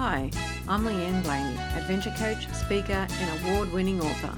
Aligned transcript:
Hi, 0.00 0.30
I'm 0.68 0.84
Leanne 0.84 1.24
Blaney, 1.24 1.58
adventure 1.74 2.14
coach, 2.16 2.48
speaker, 2.54 3.08
and 3.10 3.44
award 3.44 3.72
winning 3.72 4.00
author. 4.00 4.32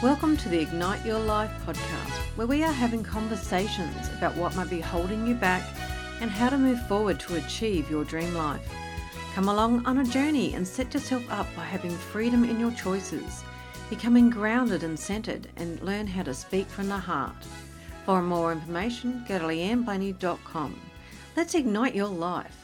Welcome 0.00 0.36
to 0.36 0.48
the 0.48 0.60
Ignite 0.60 1.04
Your 1.04 1.18
Life 1.18 1.50
podcast, 1.66 2.12
where 2.36 2.46
we 2.46 2.62
are 2.62 2.70
having 2.70 3.02
conversations 3.02 4.08
about 4.16 4.36
what 4.36 4.54
might 4.54 4.70
be 4.70 4.78
holding 4.78 5.26
you 5.26 5.34
back 5.34 5.64
and 6.20 6.30
how 6.30 6.48
to 6.48 6.56
move 6.56 6.86
forward 6.86 7.18
to 7.18 7.34
achieve 7.34 7.90
your 7.90 8.04
dream 8.04 8.34
life. 8.34 8.72
Come 9.34 9.48
along 9.48 9.84
on 9.84 9.98
a 9.98 10.04
journey 10.04 10.54
and 10.54 10.64
set 10.64 10.94
yourself 10.94 11.24
up 11.28 11.48
by 11.56 11.64
having 11.64 11.90
freedom 11.90 12.44
in 12.44 12.60
your 12.60 12.70
choices, 12.70 13.42
becoming 13.90 14.30
grounded 14.30 14.84
and 14.84 14.96
centered, 14.96 15.48
and 15.56 15.82
learn 15.82 16.06
how 16.06 16.22
to 16.22 16.32
speak 16.32 16.68
from 16.68 16.88
the 16.88 16.98
heart. 16.98 17.34
For 18.06 18.22
more 18.22 18.52
information, 18.52 19.24
go 19.26 19.40
to 19.40 19.44
leanneblaney.com. 19.46 20.80
Let's 21.34 21.56
ignite 21.56 21.96
your 21.96 22.06
life. 22.06 22.63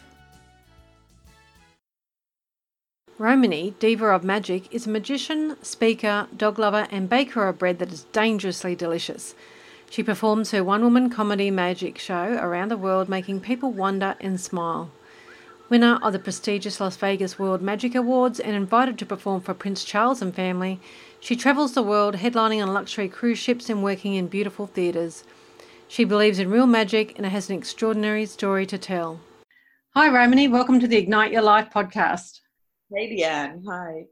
Romany, 3.21 3.75
diva 3.79 4.07
of 4.07 4.25
magic, 4.25 4.75
is 4.75 4.87
a 4.87 4.91
magician, 4.91 5.63
speaker, 5.63 6.27
dog 6.35 6.59
lover, 6.59 6.89
and 6.91 7.07
baker 7.07 7.49
of 7.49 7.59
bread 7.59 7.79
that 7.79 7.93
is 7.93 8.05
dangerously 8.13 8.75
delicious. 8.75 9.35
She 9.91 10.03
performs 10.03 10.53
her 10.53 10.65
one 10.65 10.83
woman 10.83 11.11
comedy 11.11 11.51
magic 11.51 11.99
show 11.99 12.39
around 12.41 12.71
the 12.71 12.79
world, 12.79 13.11
making 13.11 13.41
people 13.41 13.73
wonder 13.73 14.17
and 14.23 14.41
smile. 14.41 14.91
Winner 15.69 15.99
of 16.03 16.15
the 16.15 16.19
prestigious 16.19 16.81
Las 16.81 16.97
Vegas 16.97 17.39
World 17.39 17.61
Magic 17.61 17.95
Awards 17.95 18.41
and 18.41 18.57
invited 18.57 18.97
to 18.97 19.05
perform 19.05 19.43
for 19.43 19.53
Prince 19.53 19.85
Charles 19.85 20.23
and 20.23 20.35
family, 20.35 20.81
she 21.21 21.37
travels 21.37 21.75
the 21.75 21.83
world 21.83 22.15
headlining 22.15 22.63
on 22.63 22.73
luxury 22.73 23.11
cruise 23.11 23.39
ships 23.39 23.69
and 23.69 23.85
working 23.85 24.15
in 24.15 24.29
beautiful 24.29 24.67
theatres. 24.67 25.25
She 25.89 26.05
believes 26.05 26.39
in 26.39 26.49
real 26.49 26.67
magic 26.67 27.19
and 27.19 27.27
has 27.27 27.51
an 27.51 27.59
extraordinary 27.59 28.25
story 28.25 28.65
to 28.65 28.79
tell. 28.79 29.21
Hi, 29.95 30.09
Romany. 30.09 30.49
Welcome 30.49 30.81
to 30.81 30.89
the 30.89 30.97
Ignite 30.97 31.33
Your 31.33 31.43
Life 31.43 31.69
podcast. 31.69 32.41
Hey, 32.93 33.17
Leanne. 33.17 33.63
Hi. 33.69 34.05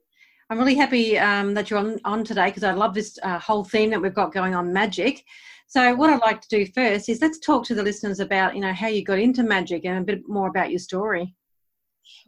I'm 0.50 0.58
really 0.58 0.76
happy 0.76 1.18
um, 1.18 1.52
that 1.54 1.68
you're 1.68 1.80
on, 1.80 1.98
on 2.04 2.22
today 2.22 2.46
because 2.46 2.62
I 2.62 2.70
love 2.70 2.94
this 2.94 3.18
uh, 3.24 3.36
whole 3.40 3.64
theme 3.64 3.90
that 3.90 4.00
we've 4.00 4.14
got 4.14 4.32
going 4.32 4.54
on 4.54 4.72
magic. 4.72 5.24
So, 5.66 5.96
what 5.96 6.10
I'd 6.10 6.20
like 6.20 6.40
to 6.42 6.48
do 6.48 6.64
first 6.64 7.08
is 7.08 7.20
let's 7.20 7.40
talk 7.40 7.64
to 7.64 7.74
the 7.74 7.82
listeners 7.82 8.20
about 8.20 8.54
you 8.54 8.60
know 8.60 8.72
how 8.72 8.86
you 8.86 9.04
got 9.04 9.18
into 9.18 9.42
magic 9.42 9.84
and 9.84 9.98
a 9.98 10.04
bit 10.04 10.28
more 10.28 10.48
about 10.48 10.70
your 10.70 10.78
story. 10.78 11.34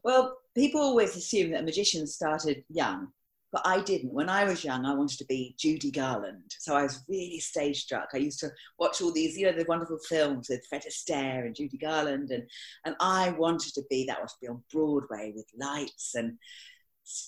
Well, 0.03 0.39
people 0.57 0.81
always 0.81 1.15
assume 1.15 1.53
that 1.53 1.65
magicians 1.65 2.15
started 2.17 2.65
young, 2.69 3.13
but 3.53 3.63
I 3.65 3.81
didn't. 3.81 4.13
When 4.13 4.29
I 4.29 4.45
was 4.45 4.65
young, 4.65 4.87
I 4.87 4.95
wanted 4.95 5.19
to 5.19 5.25
be 5.25 5.55
Judy 5.59 5.91
Garland, 5.91 6.55
so 6.59 6.77
I 6.77 6.83
was 6.83 7.03
really 7.09 7.41
stage 7.41 7.83
struck. 7.83 8.11
I 8.15 8.19
used 8.19 8.39
to 8.41 8.51
watch 8.79 9.01
all 9.01 9.13
these, 9.13 9.37
you 9.37 9.47
know, 9.47 9.57
the 9.57 9.65
wonderful 9.69 9.99
films 10.09 10.49
with 10.49 10.65
Fred 10.69 10.83
Astaire 10.83 11.47
and 11.47 11.55
Judy 11.55 11.79
Garland, 11.79 12.31
and 12.31 12.45
and 12.85 12.95
I 13.01 13.31
wanted 13.31 13.75
to 13.75 13.83
be 13.91 14.05
that. 14.07 14.19
Wanted 14.19 14.35
to 14.35 14.41
be 14.41 14.49
on 14.49 14.63
Broadway 14.73 15.33
with 15.35 15.47
lights 15.59 16.15
and 16.15 16.39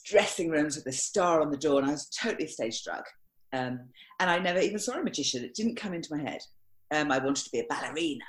dressing 0.04 0.50
rooms 0.50 0.76
with 0.76 0.86
a 0.86 0.92
star 0.92 1.40
on 1.40 1.50
the 1.50 1.56
door, 1.56 1.80
and 1.80 1.88
I 1.88 1.92
was 1.92 2.08
totally 2.08 2.46
stage 2.46 2.74
struck. 2.74 3.04
Um, 3.52 3.80
and 4.20 4.30
I 4.30 4.38
never 4.38 4.60
even 4.60 4.78
saw 4.78 4.98
a 4.98 5.02
magician. 5.02 5.44
It 5.44 5.54
didn't 5.54 5.76
come 5.76 5.92
into 5.92 6.14
my 6.14 6.22
head. 6.22 6.40
Um, 6.90 7.10
I 7.10 7.18
wanted 7.18 7.44
to 7.44 7.50
be 7.50 7.60
a 7.60 7.66
ballerina. 7.68 8.24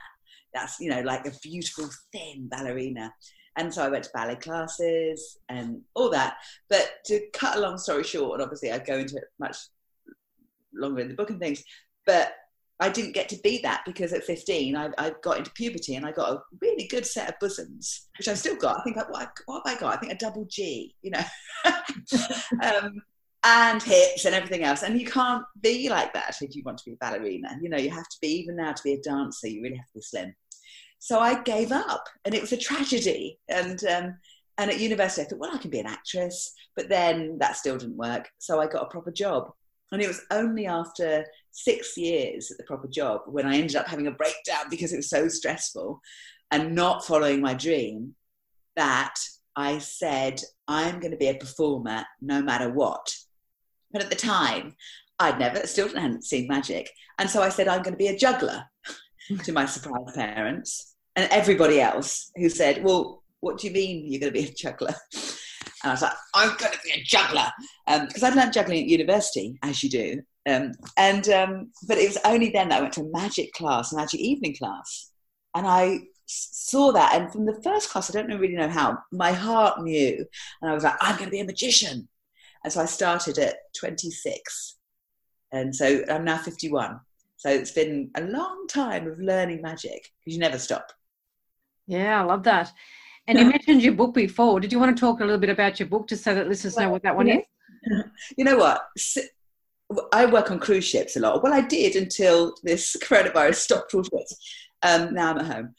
That's 0.54 0.80
you 0.80 0.90
know 0.90 1.02
like 1.02 1.28
a 1.28 1.34
beautiful 1.42 1.90
thin 2.12 2.48
ballerina. 2.50 3.14
And 3.56 3.74
so 3.74 3.84
I 3.84 3.90
went 3.90 4.06
to 4.06 4.10
ballet 4.14 4.36
classes 4.36 5.38
and 5.50 5.82
all 5.94 6.10
that. 6.10 6.38
But 6.70 6.90
to 7.06 7.22
cut 7.34 7.58
a 7.58 7.60
long 7.60 7.78
story 7.78 8.04
short, 8.04 8.34
and 8.34 8.44
obviously 8.44 8.72
I 8.72 8.80
go 8.80 8.98
into 8.98 9.18
it 9.18 9.26
much 9.40 9.58
longer 10.74 11.02
in 11.02 11.08
the 11.08 11.14
book 11.14 11.30
and 11.30 11.40
things, 11.40 11.64
but 12.06 12.34
I 12.80 12.90
didn't 12.90 13.14
get 13.14 13.30
to 13.30 13.38
be 13.44 13.60
that 13.60 13.84
because 13.86 14.12
at 14.14 14.24
15 14.24 14.76
I, 14.76 14.90
I, 14.98 15.14
got 15.22 15.38
into 15.38 15.52
puberty 15.52 15.96
and 15.96 16.06
I 16.06 16.12
got 16.12 16.34
a 16.34 16.42
really 16.60 16.88
good 16.88 17.06
set 17.06 17.30
of 17.30 17.40
bosoms, 17.40 18.08
which 18.18 18.28
I've 18.28 18.40
still 18.40 18.56
got. 18.56 18.80
I 18.80 18.84
think, 18.84 18.98
what, 18.98 19.10
what 19.46 19.62
have 19.66 19.78
I 19.78 19.80
got? 19.80 19.94
I 19.94 19.98
think 19.98 20.12
a 20.12 20.18
double 20.18 20.46
G, 20.46 20.96
you 21.02 21.12
know, 21.12 21.24
um, 22.64 23.02
and 23.44 23.82
hips 23.82 24.26
and 24.26 24.34
everything 24.34 24.64
else. 24.64 24.84
And 24.84 25.00
you 25.00 25.06
can't 25.06 25.44
be 25.62 25.88
like 25.88 26.14
that 26.14 26.36
if 26.42 26.56
you 26.56 26.64
want 26.66 26.80
to 26.80 26.86
be 26.86 26.94
a 26.94 26.98
ballerina. 26.98 27.58
You 27.62 27.70
know, 27.70 27.78
you 27.78 27.90
have 27.92 28.10
to 28.10 28.18
be, 28.22 28.30
even 28.30 28.56
now 28.56 28.74
to 28.74 28.84
be 28.84 28.94
a 28.94 29.02
dancer, 29.02 29.48
you 29.48 29.62
really 29.62 29.78
have 29.78 29.88
to 29.88 29.96
be 29.96 30.02
slim. 30.02 30.34
So 31.04 31.20
I 31.20 31.44
gave 31.44 31.74
up, 31.74 32.08
and 32.24 32.34
it 32.34 32.40
was 32.40 32.54
a 32.54 32.58
tragedy. 32.58 33.38
And 33.50 33.84
um, 33.84 34.18
and 34.58 34.72
at 34.72 34.80
university, 34.80 35.22
I 35.22 35.26
thought, 35.26 35.40
well, 35.40 35.54
I 35.54 35.58
can 35.58 35.70
be 35.70 35.80
an 35.80 35.86
actress, 35.86 36.54
but 36.78 36.88
then 36.88 37.38
that 37.40 37.58
still 37.58 37.78
didn't 37.78 37.98
work. 37.98 38.30
So 38.38 38.62
I 38.62 38.68
got 38.68 38.84
a 38.84 38.90
proper 38.90 39.12
job, 39.12 39.52
and 39.92 40.02
it 40.02 40.08
was 40.08 40.22
only 40.32 40.66
after 40.66 41.26
six 41.52 41.98
years 41.98 42.52
at 42.52 42.58
the 42.58 42.64
proper 42.64 42.88
job 42.88 43.24
when 43.26 43.46
I 43.46 43.58
ended 43.58 43.76
up 43.76 43.86
having 43.86 44.08
a 44.08 44.12
breakdown 44.12 44.70
because 44.70 44.94
it 44.94 44.96
was 44.96 45.10
so 45.10 45.28
stressful 45.28 46.00
and 46.52 46.74
not 46.74 47.06
following 47.06 47.42
my 47.42 47.54
dream 47.54 48.16
that 48.78 49.16
I 49.58 49.80
said, 49.80 50.40
I'm 50.70 51.02
going 51.02 51.12
to 51.12 51.18
be 51.18 51.28
a 51.28 51.36
performer 51.36 52.06
no 52.22 52.42
matter 52.42 52.70
what. 52.72 53.14
But 53.92 54.04
at 54.04 54.10
the 54.10 54.16
time, 54.16 54.78
I'd 55.20 55.38
never, 55.38 55.68
still 55.68 55.90
hadn't 55.90 56.24
seen 56.24 56.48
magic. 56.48 56.90
And 57.20 57.30
so 57.30 57.42
I 57.42 57.50
said, 57.50 57.68
I'm 57.68 57.84
going 57.84 57.94
to 57.94 57.98
be 57.98 58.08
a 58.08 58.18
juggler 58.18 58.64
to 59.44 59.52
my 59.52 59.66
surprise 59.66 60.16
parents 60.16 60.93
and 61.16 61.30
everybody 61.32 61.80
else 61.80 62.32
who 62.36 62.50
said, 62.50 62.84
Well, 62.84 63.24
what 63.40 63.60
do 63.60 63.68
you 63.68 63.74
mean 63.74 64.06
you're 64.12 64.20
going 64.20 64.34
to 64.34 64.40
be 64.40 64.48
a 64.48 64.54
juggler? 64.54 64.96
And 65.84 65.90
I 65.90 65.94
was 65.94 66.02
like, 66.02 66.14
I'm 66.34 66.56
going 66.58 66.72
to 66.72 66.80
be 66.84 66.92
a 66.92 67.04
juggler. 67.04 67.52
Because 67.86 68.24
um, 68.24 68.32
I'd 68.32 68.36
learned 68.36 68.54
juggling 68.54 68.84
at 68.84 68.90
university, 68.90 69.60
as 69.64 69.84
you 69.84 69.90
do. 69.90 70.22
Um, 70.48 70.72
and 70.98 71.28
um, 71.30 71.72
But 71.88 71.98
it 71.98 72.08
was 72.08 72.18
only 72.24 72.50
then 72.50 72.70
that 72.70 72.80
I 72.80 72.82
went 72.82 72.94
to 72.94 73.02
a 73.02 73.12
magic 73.12 73.52
class, 73.54 73.92
a 73.92 73.98
magic 73.98 74.22
evening 74.22 74.56
class. 74.56 75.12
And 75.54 75.68
I 75.68 76.00
saw 76.26 76.94
that. 76.94 77.16
And 77.16 77.32
from 77.32 77.46
the 77.46 77.62
first 77.64 77.90
class, 77.90 78.10
I 78.10 78.14
don't 78.14 78.40
really 78.40 78.56
know 78.56 78.70
how, 78.70 78.98
my 79.12 79.34
heart 79.34 79.82
knew. 79.82 80.26
And 80.62 80.72
I 80.72 80.74
was 80.74 80.86
like, 80.86 80.96
I'm 81.02 81.18
going 81.18 81.28
to 81.28 81.32
be 81.32 81.42
a 81.42 81.46
magician. 81.46 82.08
And 82.64 82.72
so 82.72 82.82
I 82.82 82.86
started 82.86 83.38
at 83.38 83.58
26. 83.78 84.78
And 85.52 85.76
so 85.76 86.02
I'm 86.10 86.24
now 86.24 86.38
51. 86.38 87.00
So 87.36 87.50
it's 87.50 87.72
been 87.72 88.10
a 88.16 88.22
long 88.22 88.68
time 88.70 89.06
of 89.06 89.20
learning 89.20 89.62
magic 89.62 90.10
because 90.20 90.34
you 90.34 90.40
never 90.40 90.58
stop. 90.58 90.94
Yeah, 91.88 92.22
I 92.22 92.24
love 92.24 92.44
that. 92.44 92.72
And 93.28 93.40
you 93.40 93.46
mentioned 93.46 93.82
your 93.82 93.94
book 93.94 94.14
before. 94.14 94.60
Did 94.60 94.72
you 94.72 94.80
want 94.80 94.96
to 94.96 95.00
talk 95.00 95.22
a 95.22 95.24
little 95.24 95.40
bit 95.40 95.50
about 95.50 95.80
your 95.80 95.88
book 95.88 96.10
just 96.10 96.24
so 96.24 96.36
that 96.36 96.48
listeners 96.48 96.78
know 96.78 96.90
what 96.90 97.04
that 97.04 97.16
one 97.16 97.30
is? 97.30 97.44
You 98.38 98.46
know 98.46 98.58
what? 98.58 98.82
I 100.14 100.26
work 100.26 100.52
on 100.52 100.60
cruise 100.60 100.86
ships 100.86 101.18
a 101.18 101.20
lot. 101.20 101.44
Well, 101.44 101.54
I 101.54 101.60
did 101.60 101.98
until 101.98 102.56
this 102.64 102.96
coronavirus 103.04 103.56
stopped 103.56 103.94
all 103.94 104.04
ships. 104.04 104.36
Um, 104.82 105.14
now 105.14 105.32
I'm 105.32 105.40
at 105.40 105.46
home. 105.46 105.76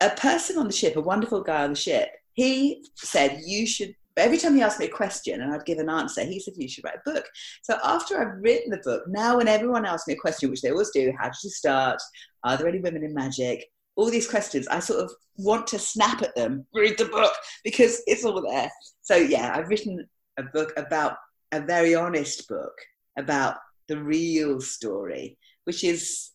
A 0.00 0.10
person 0.10 0.58
on 0.58 0.66
the 0.66 0.72
ship, 0.72 0.96
a 0.96 1.00
wonderful 1.00 1.42
guy 1.42 1.64
on 1.64 1.70
the 1.70 1.76
ship, 1.76 2.08
he 2.32 2.86
said, 2.94 3.42
You 3.44 3.66
should, 3.66 3.94
every 4.16 4.38
time 4.38 4.54
he 4.54 4.62
asked 4.62 4.78
me 4.78 4.86
a 4.86 4.90
question 4.90 5.42
and 5.42 5.52
I'd 5.52 5.66
give 5.66 5.78
an 5.78 5.90
answer, 5.90 6.24
he 6.24 6.40
said, 6.40 6.54
You 6.56 6.68
should 6.68 6.84
write 6.84 7.00
a 7.06 7.10
book. 7.10 7.26
So 7.62 7.76
after 7.84 8.20
I've 8.20 8.42
written 8.42 8.70
the 8.70 8.80
book, 8.84 9.04
now 9.08 9.36
when 9.36 9.48
everyone 9.48 9.84
asks 9.84 10.08
me 10.08 10.14
a 10.14 10.18
question, 10.18 10.50
which 10.50 10.62
they 10.62 10.70
always 10.70 10.90
do, 10.90 11.12
how 11.18 11.26
did 11.26 11.44
you 11.44 11.50
start? 11.50 12.00
Are 12.44 12.56
there 12.56 12.68
any 12.68 12.80
women 12.80 13.04
in 13.04 13.14
magic? 13.14 13.66
All 13.96 14.10
these 14.10 14.28
questions, 14.28 14.68
I 14.68 14.78
sort 14.80 15.04
of 15.04 15.12
want 15.36 15.66
to 15.68 15.78
snap 15.78 16.22
at 16.22 16.34
them, 16.36 16.66
read 16.74 16.98
the 16.98 17.06
book, 17.06 17.32
because 17.64 18.02
it's 18.06 18.24
all 18.24 18.40
there. 18.42 18.70
So, 19.02 19.16
yeah, 19.16 19.52
I've 19.54 19.68
written 19.68 20.06
a 20.36 20.42
book 20.42 20.72
about 20.76 21.16
a 21.52 21.60
very 21.60 21.94
honest 21.94 22.48
book 22.48 22.74
about 23.18 23.56
the 23.88 23.98
real 23.98 24.60
story, 24.60 25.38
which 25.64 25.82
is, 25.82 26.30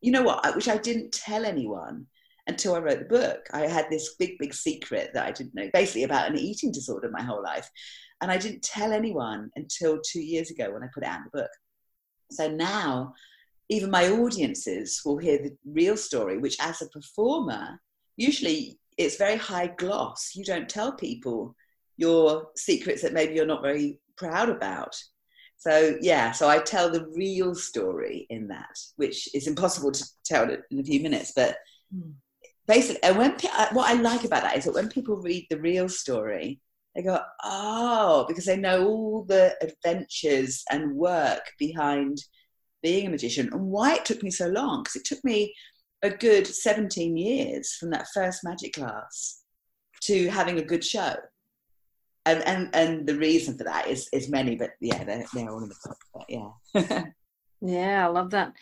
you 0.00 0.10
know 0.10 0.22
what, 0.22 0.54
which 0.56 0.68
I 0.68 0.76
didn't 0.76 1.12
tell 1.12 1.44
anyone 1.44 2.06
until 2.46 2.74
I 2.74 2.80
wrote 2.80 2.98
the 2.98 3.04
book. 3.04 3.46
I 3.52 3.62
had 3.62 3.86
this 3.90 4.16
big, 4.18 4.36
big 4.38 4.52
secret 4.52 5.10
that 5.14 5.26
I 5.26 5.30
didn't 5.30 5.54
know, 5.54 5.70
basically 5.72 6.02
about 6.02 6.28
an 6.28 6.38
eating 6.38 6.72
disorder 6.72 7.10
my 7.10 7.22
whole 7.22 7.42
life. 7.42 7.70
And 8.20 8.30
I 8.30 8.36
didn't 8.36 8.62
tell 8.62 8.92
anyone 8.92 9.50
until 9.56 10.00
two 10.00 10.20
years 10.20 10.50
ago 10.50 10.72
when 10.72 10.82
I 10.82 10.88
put 10.92 11.04
it 11.04 11.08
out 11.08 11.18
in 11.18 11.24
the 11.32 11.40
book. 11.40 11.50
So 12.30 12.48
now 12.48 13.14
even 13.68 13.90
my 13.90 14.10
audiences 14.10 15.00
will 15.04 15.18
hear 15.18 15.38
the 15.38 15.56
real 15.64 15.96
story, 15.96 16.38
which 16.38 16.56
as 16.60 16.82
a 16.82 16.88
performer, 16.88 17.80
usually 18.16 18.78
it's 18.96 19.16
very 19.16 19.36
high 19.36 19.68
gloss. 19.68 20.32
You 20.34 20.44
don't 20.44 20.68
tell 20.68 20.92
people 20.92 21.54
your 21.96 22.48
secrets 22.56 23.02
that 23.02 23.12
maybe 23.12 23.34
you're 23.34 23.46
not 23.46 23.62
very 23.62 24.00
proud 24.16 24.48
about. 24.48 24.96
So 25.56 25.96
yeah, 26.00 26.32
so 26.32 26.48
I 26.48 26.58
tell 26.58 26.90
the 26.90 27.06
real 27.16 27.54
story 27.54 28.26
in 28.28 28.48
that, 28.48 28.78
which 28.96 29.34
is 29.34 29.46
impossible 29.46 29.92
to 29.92 30.04
tell 30.24 30.50
in 30.70 30.80
a 30.80 30.84
few 30.84 31.00
minutes. 31.00 31.32
But 31.34 31.56
mm. 31.94 32.12
basically, 32.66 33.02
and 33.02 33.16
when 33.16 33.32
uh, 33.32 33.68
what 33.72 33.88
I 33.90 33.94
like 33.94 34.24
about 34.24 34.42
that 34.42 34.58
is 34.58 34.64
that 34.64 34.74
when 34.74 34.88
people 34.88 35.16
read 35.16 35.46
the 35.48 35.60
real 35.60 35.88
story, 35.88 36.60
they 36.94 37.02
go, 37.02 37.18
oh, 37.42 38.24
because 38.28 38.44
they 38.44 38.56
know 38.56 38.86
all 38.86 39.24
the 39.24 39.56
adventures 39.62 40.62
and 40.70 40.94
work 40.94 41.42
behind 41.58 42.18
being 42.84 43.06
a 43.06 43.10
magician 43.10 43.48
and 43.52 43.62
why 43.62 43.94
it 43.94 44.04
took 44.04 44.22
me 44.22 44.30
so 44.30 44.46
long 44.48 44.82
because 44.82 44.94
it 44.94 45.04
took 45.04 45.24
me 45.24 45.52
a 46.02 46.10
good 46.10 46.46
17 46.46 47.16
years 47.16 47.72
from 47.72 47.90
that 47.90 48.06
first 48.12 48.44
magic 48.44 48.74
class 48.74 49.42
to 50.02 50.28
having 50.28 50.58
a 50.58 50.64
good 50.64 50.84
show 50.84 51.14
and 52.26 52.42
and, 52.46 52.68
and 52.74 53.06
the 53.06 53.16
reason 53.16 53.56
for 53.56 53.64
that 53.64 53.88
is 53.88 54.08
is 54.12 54.28
many 54.28 54.54
but 54.54 54.72
yeah 54.80 55.02
they're, 55.02 55.24
they're 55.32 55.50
all 55.50 55.62
in 55.62 55.70
the 55.70 55.74
book 55.84 55.98
but 56.12 56.24
yeah 56.28 57.04
yeah 57.62 58.06
i 58.06 58.08
love 58.08 58.30
that 58.30 58.52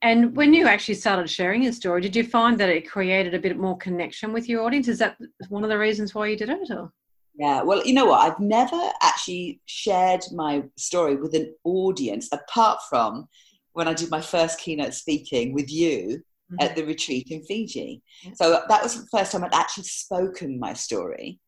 and 0.00 0.34
when 0.34 0.54
you 0.54 0.66
actually 0.66 0.94
started 0.94 1.28
sharing 1.28 1.62
your 1.62 1.72
story 1.72 2.00
did 2.00 2.16
you 2.16 2.24
find 2.24 2.58
that 2.58 2.70
it 2.70 2.88
created 2.88 3.34
a 3.34 3.38
bit 3.38 3.58
more 3.58 3.76
connection 3.76 4.32
with 4.32 4.48
your 4.48 4.62
audience 4.64 4.88
is 4.88 4.98
that 4.98 5.18
one 5.50 5.64
of 5.64 5.68
the 5.68 5.78
reasons 5.78 6.14
why 6.14 6.26
you 6.26 6.36
did 6.36 6.48
it 6.48 6.70
or? 6.70 6.90
Yeah, 7.38 7.62
well, 7.62 7.86
you 7.86 7.92
know 7.92 8.06
what? 8.06 8.20
I've 8.20 8.40
never 8.40 8.80
actually 9.02 9.60
shared 9.66 10.24
my 10.32 10.64
story 10.76 11.16
with 11.16 11.34
an 11.34 11.54
audience 11.64 12.30
apart 12.32 12.78
from 12.88 13.28
when 13.76 13.88
I 13.88 13.92
did 13.92 14.10
my 14.10 14.22
first 14.22 14.58
keynote 14.58 14.94
speaking 14.94 15.52
with 15.52 15.70
you 15.70 16.22
mm-hmm. 16.50 16.56
at 16.60 16.74
the 16.74 16.84
retreat 16.86 17.28
in 17.30 17.44
Fiji. 17.44 18.02
So 18.34 18.62
that 18.68 18.82
was 18.82 18.98
the 18.98 19.06
first 19.14 19.32
time 19.32 19.44
I'd 19.44 19.52
actually 19.52 19.84
spoken 19.84 20.58
my 20.58 20.72
story. 20.72 21.38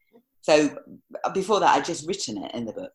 So 0.43 0.77
before 1.33 1.61
that, 1.61 1.75
I'd 1.75 1.87
just 1.87 2.07
written 2.07 2.37
it 2.45 2.55
in 2.55 2.67
the 2.67 2.75
book. 2.75 2.93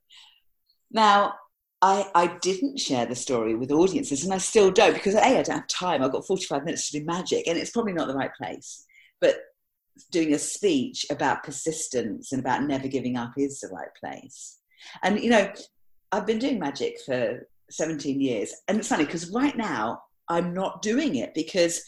Now, 0.91 1.33
I, 1.81 2.05
I 2.13 2.37
didn't 2.41 2.79
share 2.79 3.07
the 3.07 3.15
story 3.15 3.55
with 3.55 3.71
audiences, 3.71 4.23
and 4.23 4.31
I 4.31 4.37
still 4.37 4.69
don't 4.69 4.93
because 4.93 5.15
A, 5.15 5.23
I 5.23 5.41
don't 5.41 5.49
have 5.49 5.67
time. 5.67 6.03
I've 6.03 6.11
got 6.11 6.27
45 6.27 6.63
minutes 6.63 6.91
to 6.91 6.99
do 6.99 7.05
magic, 7.05 7.47
and 7.47 7.57
it's 7.57 7.71
probably 7.71 7.93
not 7.93 8.07
the 8.07 8.15
right 8.15 8.33
place. 8.35 8.85
But 9.19 9.37
doing 10.11 10.35
a 10.35 10.39
speech 10.39 11.07
about 11.09 11.43
persistence 11.43 12.31
and 12.31 12.39
about 12.39 12.63
never 12.63 12.87
giving 12.87 13.17
up 13.17 13.31
is 13.35 13.59
the 13.59 13.69
right 13.69 13.93
place. 13.99 14.59
And, 15.01 15.19
you 15.19 15.31
know, 15.31 15.51
I've 16.11 16.27
been 16.27 16.39
doing 16.39 16.59
magic 16.59 16.97
for 17.03 17.47
17 17.69 18.21
years. 18.21 18.53
And 18.67 18.77
it's 18.77 18.87
funny 18.87 19.05
because 19.05 19.31
right 19.31 19.55
now 19.55 20.01
I'm 20.29 20.53
not 20.53 20.81
doing 20.81 21.15
it 21.15 21.33
because 21.33 21.83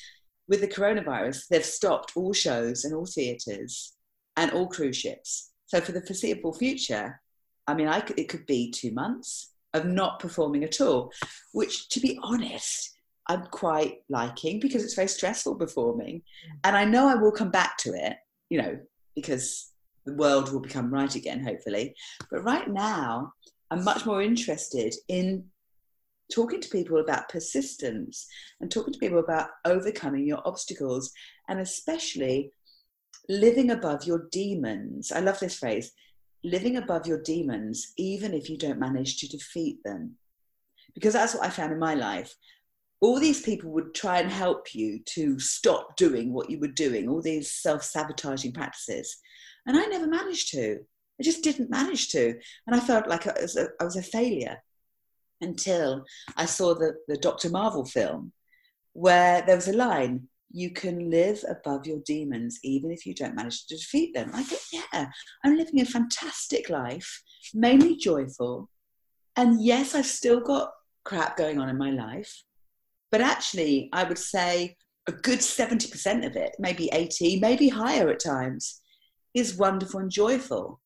with 0.47 0.61
the 0.61 0.67
coronavirus, 0.67 1.47
they've 1.49 1.65
stopped 1.65 2.13
all 2.15 2.33
shows 2.33 2.83
and 2.83 2.93
all 2.93 3.05
theatres 3.05 3.93
and 4.37 4.51
all 4.51 4.67
cruise 4.67 4.97
ships. 4.97 5.51
So 5.67 5.81
for 5.81 5.91
the 5.91 6.05
foreseeable 6.05 6.53
future, 6.53 7.19
I 7.67 7.73
mean, 7.73 7.87
I 7.87 8.03
it 8.17 8.29
could 8.29 8.45
be 8.45 8.71
two 8.71 8.91
months 8.91 9.51
of 9.73 9.85
not 9.85 10.19
performing 10.19 10.63
at 10.63 10.79
all, 10.79 11.11
which, 11.51 11.89
to 11.89 11.99
be 11.99 12.19
honest, 12.21 12.91
I'm 13.27 13.47
quite 13.47 13.97
liking 14.09 14.59
because 14.59 14.83
it's 14.83 14.93
very 14.93 15.07
stressful 15.07 15.55
performing. 15.55 16.21
And 16.63 16.77
I 16.77 16.85
know 16.85 17.07
I 17.07 17.15
will 17.15 17.31
come 17.31 17.49
back 17.49 17.77
to 17.79 17.89
it, 17.93 18.15
you 18.49 18.61
know, 18.61 18.77
because 19.15 19.71
the 20.05 20.13
world 20.13 20.51
will 20.51 20.59
become 20.59 20.93
right 20.93 21.13
again, 21.15 21.43
hopefully. 21.43 21.95
But 22.29 22.43
right 22.43 22.69
now, 22.69 23.33
I'm 23.71 23.83
much 23.83 24.05
more 24.05 24.21
interested 24.21 24.93
in 25.07 25.45
talking 26.33 26.61
to 26.61 26.69
people 26.69 26.99
about 26.99 27.29
persistence 27.29 28.27
and 28.59 28.71
talking 28.71 28.93
to 28.93 28.99
people 28.99 29.19
about 29.19 29.49
overcoming 29.65 30.25
your 30.25 30.41
obstacles 30.45 31.11
and 31.47 31.59
especially 31.59 32.51
living 33.29 33.71
above 33.71 34.05
your 34.05 34.27
demons. 34.31 35.11
I 35.11 35.19
love 35.19 35.39
this 35.39 35.57
phrase 35.57 35.91
living 36.43 36.77
above 36.77 37.07
your 37.07 37.21
demons, 37.21 37.93
even 37.97 38.33
if 38.33 38.49
you 38.49 38.57
don't 38.57 38.79
manage 38.79 39.17
to 39.17 39.27
defeat 39.27 39.79
them. 39.83 40.15
Because 40.93 41.13
that's 41.13 41.33
what 41.33 41.43
I 41.43 41.49
found 41.49 41.73
in 41.73 41.79
my 41.79 41.95
life. 41.95 42.35
All 43.01 43.19
these 43.19 43.41
people 43.41 43.71
would 43.71 43.93
try 43.93 44.19
and 44.19 44.31
help 44.31 44.73
you 44.73 44.99
to 45.07 45.39
stop 45.39 45.97
doing 45.97 46.31
what 46.31 46.49
you 46.49 46.59
were 46.59 46.67
doing, 46.67 47.09
all 47.09 47.21
these 47.21 47.51
self 47.51 47.83
sabotaging 47.83 48.53
practices. 48.53 49.17
And 49.65 49.75
I 49.75 49.85
never 49.85 50.07
managed 50.07 50.51
to. 50.51 50.79
I 51.19 51.23
just 51.23 51.43
didn't 51.43 51.69
manage 51.69 52.09
to. 52.09 52.35
And 52.67 52.75
I 52.75 52.79
felt 52.79 53.07
like 53.07 53.27
I 53.27 53.33
was 53.41 53.57
a, 53.57 53.67
I 53.81 53.83
was 53.83 53.95
a 53.95 54.03
failure 54.03 54.61
until 55.45 56.03
I 56.35 56.45
saw 56.45 56.73
the, 56.73 56.95
the 57.07 57.17
Dr. 57.17 57.49
Marvel 57.49 57.85
film 57.85 58.33
where 58.93 59.41
there 59.45 59.55
was 59.55 59.67
a 59.67 59.73
line 59.73 60.27
you 60.51 60.71
can 60.71 61.09
live 61.09 61.43
above 61.49 61.85
your 61.85 61.99
demons 62.05 62.59
even 62.63 62.89
if 62.89 63.05
you 63.05 63.13
don't 63.13 63.35
manage 63.35 63.65
to 63.67 63.75
defeat 63.75 64.13
them. 64.13 64.31
I 64.33 64.43
thought, 64.43 64.59
yeah, 64.71 65.07
I'm 65.43 65.57
living 65.57 65.81
a 65.81 65.85
fantastic 65.85 66.69
life, 66.69 67.21
mainly 67.53 67.97
joyful. 67.97 68.69
And 69.35 69.61
yes, 69.61 69.93
I've 69.95 70.05
still 70.05 70.39
got 70.39 70.71
crap 71.03 71.35
going 71.35 71.59
on 71.59 71.67
in 71.67 71.77
my 71.77 71.91
life. 71.91 72.43
But 73.11 73.21
actually, 73.21 73.89
I 73.91 74.05
would 74.05 74.17
say 74.17 74.77
a 75.07 75.11
good 75.11 75.39
70% 75.39 76.25
of 76.25 76.35
it, 76.35 76.55
maybe 76.57 76.89
80, 76.91 77.39
maybe 77.39 77.67
higher 77.69 78.09
at 78.09 78.19
times, 78.19 78.81
is 79.33 79.57
wonderful 79.57 79.99
and 79.99 80.09
joyful. 80.09 80.79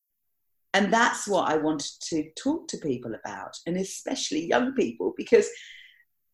And 0.74 0.94
that's 0.94 1.28
what 1.28 1.50
I 1.50 1.58
wanted 1.58 1.92
to 2.10 2.30
talk 2.42 2.68
to 2.68 2.78
people 2.78 3.14
about, 3.16 3.56
and 3.66 3.76
especially 3.78 4.48
young 4.48 4.74
people, 4.74 5.14
because 5.18 5.50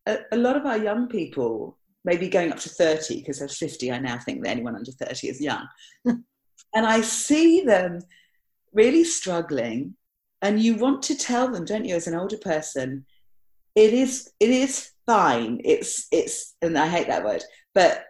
a, 0.06 0.18
a 0.32 0.36
lot 0.36 0.56
of 0.56 0.66
our 0.66 0.76
young 0.76 1.08
people, 1.08 1.78
maybe 2.04 2.28
going 2.28 2.52
up 2.52 2.58
to 2.60 2.68
30, 2.68 3.20
because 3.20 3.38
they're 3.38 3.48
50, 3.48 3.92
I 3.92 3.98
now 3.98 4.18
think 4.18 4.42
that 4.42 4.50
anyone 4.50 4.76
under 4.76 4.92
30 4.92 5.28
is 5.28 5.40
young. 5.40 5.66
and 6.04 6.24
I 6.74 7.00
see 7.00 7.62
them 7.62 8.00
really 8.72 9.04
struggling. 9.04 9.94
And 10.42 10.60
you 10.60 10.76
want 10.76 11.02
to 11.04 11.16
tell 11.16 11.50
them, 11.50 11.64
don't 11.64 11.86
you, 11.86 11.94
as 11.94 12.06
an 12.06 12.14
older 12.14 12.36
person, 12.36 13.06
it 13.74 13.92
is 13.92 14.30
it 14.40 14.50
is 14.50 14.90
fine. 15.06 15.60
It's 15.64 16.06
it's 16.10 16.54
and 16.62 16.78
I 16.78 16.88
hate 16.88 17.08
that 17.08 17.24
word, 17.24 17.44
but 17.74 18.04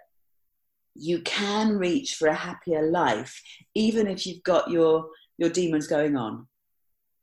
you 0.94 1.20
can 1.23 1.76
reach 1.76 2.14
for 2.14 2.28
a 2.28 2.34
happier 2.34 2.90
life, 2.90 3.40
even 3.75 4.06
if 4.06 4.26
you've 4.26 4.43
got 4.43 4.70
your 4.70 5.08
your 5.38 5.50
demons 5.50 5.86
going 5.86 6.16
on. 6.16 6.46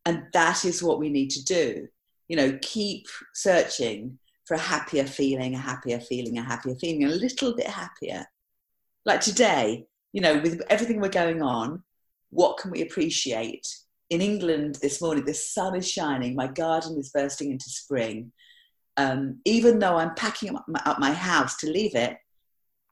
And 0.06 0.24
that 0.34 0.66
is 0.66 0.84
what 0.84 1.00
we 1.00 1.10
need 1.10 1.30
to 1.32 1.44
do. 1.44 1.88
You 2.28 2.38
know, 2.38 2.58
keep 2.62 3.08
searching 3.34 4.20
for 4.46 4.56
a 4.56 4.60
happier 4.60 5.06
feeling, 5.06 5.56
a 5.56 5.60
happier 5.60 6.00
feeling, 6.00 6.38
a 6.38 6.44
happier 6.44 6.76
feeling, 6.76 7.06
a 7.06 7.10
little 7.10 7.56
bit 7.56 7.68
happier. 7.68 8.26
Like 9.06 9.22
today, 9.22 9.86
you 10.12 10.22
know, 10.22 10.40
with 10.40 10.62
everything 10.70 11.00
we're 11.00 11.10
going 11.10 11.42
on, 11.42 11.84
what 12.30 12.58
can 12.58 12.72
we 12.72 12.82
appreciate? 12.82 13.68
In 14.10 14.22
England 14.22 14.80
this 14.82 15.02
morning, 15.02 15.26
the 15.26 15.34
sun 15.34 15.76
is 15.76 15.90
shining, 15.90 16.36
my 16.36 16.48
garden 16.48 16.98
is 16.98 17.10
bursting 17.10 17.52
into 17.52 17.70
spring. 17.70 18.32
Um, 18.98 19.40
even 19.46 19.80
though 19.80 19.98
I'm 19.98 20.14
packing 20.14 20.56
up 20.56 20.66
my, 20.68 20.82
up 20.86 21.00
my, 21.00 21.12
house 21.12 21.58
to 21.58 21.70
leave 21.70 21.96
it, 21.96 22.16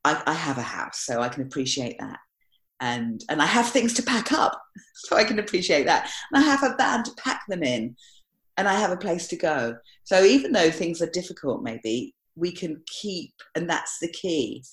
I, 0.03 0.21
I 0.25 0.33
have 0.33 0.57
a 0.57 0.63
house, 0.63 1.01
so 1.01 1.21
I 1.21 1.29
can 1.29 1.43
appreciate 1.43 1.97
that 1.99 2.17
and 2.81 3.23
and 3.29 3.41
I 3.41 3.45
have 3.45 3.69
things 3.69 3.93
to 3.93 4.03
pack 4.03 4.31
up, 4.31 4.61
so 4.95 5.15
I 5.15 5.23
can 5.23 5.39
appreciate 5.39 5.85
that. 5.85 6.11
And 6.31 6.43
I 6.43 6.47
have 6.47 6.63
a 6.63 6.75
van 6.77 7.03
to 7.03 7.11
pack 7.15 7.43
them 7.47 7.63
in, 7.63 7.95
and 8.57 8.67
I 8.67 8.73
have 8.73 8.91
a 8.91 8.97
place 8.97 9.27
to 9.29 9.37
go. 9.37 9.77
So 10.03 10.23
even 10.23 10.51
though 10.51 10.71
things 10.71 11.01
are 11.01 11.09
difficult, 11.09 11.63
maybe 11.63 12.13
we 12.35 12.51
can 12.51 12.81
keep, 12.87 13.33
and 13.55 13.69
that's 13.69 13.99
the 13.99 14.11
key. 14.11 14.63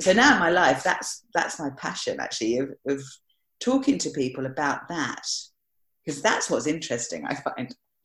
So 0.00 0.12
now 0.12 0.34
in 0.34 0.40
my 0.40 0.50
life, 0.50 0.84
that's 0.84 1.24
that's 1.34 1.58
my 1.58 1.70
passion 1.76 2.20
actually 2.20 2.58
of, 2.58 2.70
of 2.86 3.02
talking 3.60 3.98
to 3.98 4.10
people 4.10 4.46
about 4.46 4.88
that 4.88 5.22
because 6.04 6.20
that's 6.20 6.50
what's 6.50 6.66
interesting. 6.66 7.24
I 7.26 7.34
find. 7.34 7.74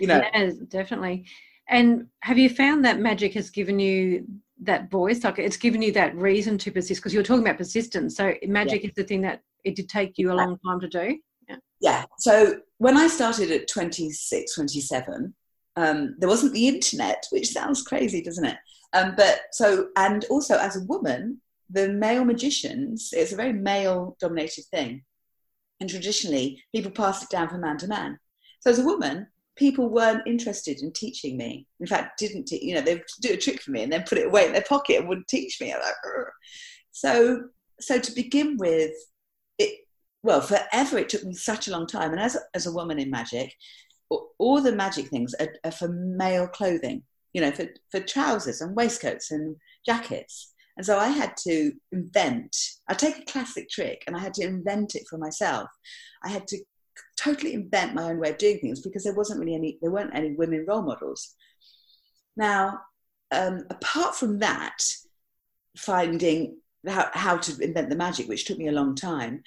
you 0.00 0.08
know, 0.08 0.20
yeah, 0.34 0.50
definitely. 0.68 1.26
And 1.68 2.06
have 2.22 2.38
you 2.38 2.48
found 2.48 2.84
that 2.84 2.98
magic 2.98 3.34
has 3.34 3.50
given 3.50 3.78
you 3.78 4.26
that 4.62 4.90
voice 4.90 5.24
like 5.24 5.38
it's 5.38 5.56
given 5.56 5.82
you 5.82 5.92
that 5.92 6.14
reason 6.16 6.58
to 6.58 6.70
persist 6.70 7.00
because 7.00 7.14
you're 7.14 7.22
talking 7.22 7.42
about 7.42 7.58
persistence. 7.58 8.16
So 8.16 8.34
magic 8.46 8.82
yeah. 8.82 8.88
is 8.88 8.94
the 8.94 9.04
thing 9.04 9.22
that 9.22 9.42
it 9.64 9.76
did 9.76 9.88
take 9.88 10.18
you 10.18 10.32
a 10.32 10.34
long 10.34 10.58
time 10.66 10.80
to 10.80 10.88
do. 10.88 11.18
Yeah, 11.48 11.56
yeah. 11.80 12.04
so 12.18 12.60
when 12.78 12.96
i 12.96 13.08
started 13.08 13.50
at 13.50 13.66
26 13.66 14.54
27 14.54 15.34
um, 15.76 16.14
there 16.18 16.28
wasn't 16.28 16.52
the 16.52 16.68
internet 16.68 17.26
which 17.30 17.48
sounds 17.48 17.82
crazy 17.82 18.22
doesn't 18.22 18.44
it? 18.44 18.56
Um, 18.92 19.14
but 19.16 19.40
so 19.52 19.88
and 19.96 20.24
also 20.30 20.58
as 20.58 20.76
a 20.76 20.84
woman 20.84 21.40
the 21.70 21.88
male 21.88 22.24
magicians 22.24 23.10
it's 23.12 23.32
a 23.32 23.36
very 23.36 23.52
male 23.52 24.16
dominated 24.20 24.64
thing. 24.70 25.04
And 25.80 25.88
traditionally 25.88 26.62
people 26.74 26.90
passed 26.90 27.22
it 27.22 27.30
down 27.30 27.48
from 27.48 27.62
man 27.62 27.78
to 27.78 27.88
man. 27.88 28.18
So 28.60 28.70
as 28.70 28.78
a 28.78 28.84
woman 28.84 29.28
people 29.60 29.90
weren't 29.90 30.26
interested 30.26 30.80
in 30.80 30.90
teaching 30.90 31.36
me. 31.36 31.66
In 31.80 31.86
fact, 31.86 32.18
didn't 32.18 32.46
te- 32.46 32.66
you 32.66 32.74
know 32.74 32.80
they'd 32.80 33.02
do 33.20 33.34
a 33.34 33.36
trick 33.36 33.60
for 33.60 33.70
me 33.72 33.82
and 33.82 33.92
then 33.92 34.04
put 34.08 34.16
it 34.16 34.26
away 34.26 34.46
in 34.46 34.52
their 34.52 34.62
pocket 34.62 34.98
and 34.98 35.08
wouldn't 35.08 35.28
teach 35.28 35.60
me. 35.60 35.72
I'm 35.72 35.80
like, 35.80 35.94
so 36.90 37.44
so 37.78 38.00
to 38.00 38.12
begin 38.12 38.56
with, 38.56 38.92
it 39.58 39.80
well 40.22 40.40
forever 40.40 40.98
it 40.98 41.10
took 41.10 41.24
me 41.24 41.34
such 41.34 41.68
a 41.68 41.72
long 41.72 41.86
time. 41.86 42.10
And 42.12 42.20
as 42.20 42.38
as 42.54 42.66
a 42.66 42.72
woman 42.72 42.98
in 42.98 43.10
magic, 43.10 43.54
all 44.38 44.62
the 44.62 44.72
magic 44.72 45.08
things 45.08 45.34
are, 45.38 45.52
are 45.62 45.70
for 45.70 45.88
male 45.88 46.48
clothing. 46.48 47.02
You 47.34 47.42
know, 47.42 47.52
for 47.52 47.66
for 47.90 48.00
trousers 48.00 48.62
and 48.62 48.74
waistcoats 48.74 49.30
and 49.30 49.56
jackets. 49.84 50.54
And 50.76 50.86
so 50.86 50.98
I 50.98 51.08
had 51.08 51.36
to 51.48 51.72
invent, 51.92 52.56
I 52.88 52.94
take 52.94 53.18
a 53.18 53.30
classic 53.30 53.68
trick 53.68 54.02
and 54.06 54.16
I 54.16 54.20
had 54.20 54.32
to 54.34 54.44
invent 54.44 54.94
it 54.94 55.02
for 55.10 55.18
myself. 55.18 55.68
I 56.24 56.30
had 56.30 56.46
to 56.48 56.58
totally 57.16 57.54
invent 57.54 57.94
my 57.94 58.04
own 58.04 58.18
way 58.18 58.30
of 58.30 58.38
doing 58.38 58.58
things 58.58 58.80
because 58.80 59.04
there 59.04 59.14
wasn't 59.14 59.40
really 59.40 59.54
any, 59.54 59.78
there 59.80 59.90
weren't 59.90 60.14
any 60.14 60.32
women 60.32 60.64
role 60.66 60.82
models. 60.82 61.34
Now, 62.36 62.80
um, 63.30 63.64
apart 63.70 64.14
from 64.16 64.38
that, 64.40 64.78
finding 65.76 66.56
how, 66.86 67.10
how 67.12 67.36
to 67.36 67.62
invent 67.62 67.90
the 67.90 67.96
magic, 67.96 68.28
which 68.28 68.44
took 68.44 68.58
me 68.58 68.68
a 68.68 68.72
long 68.72 68.94
time, 68.94 69.42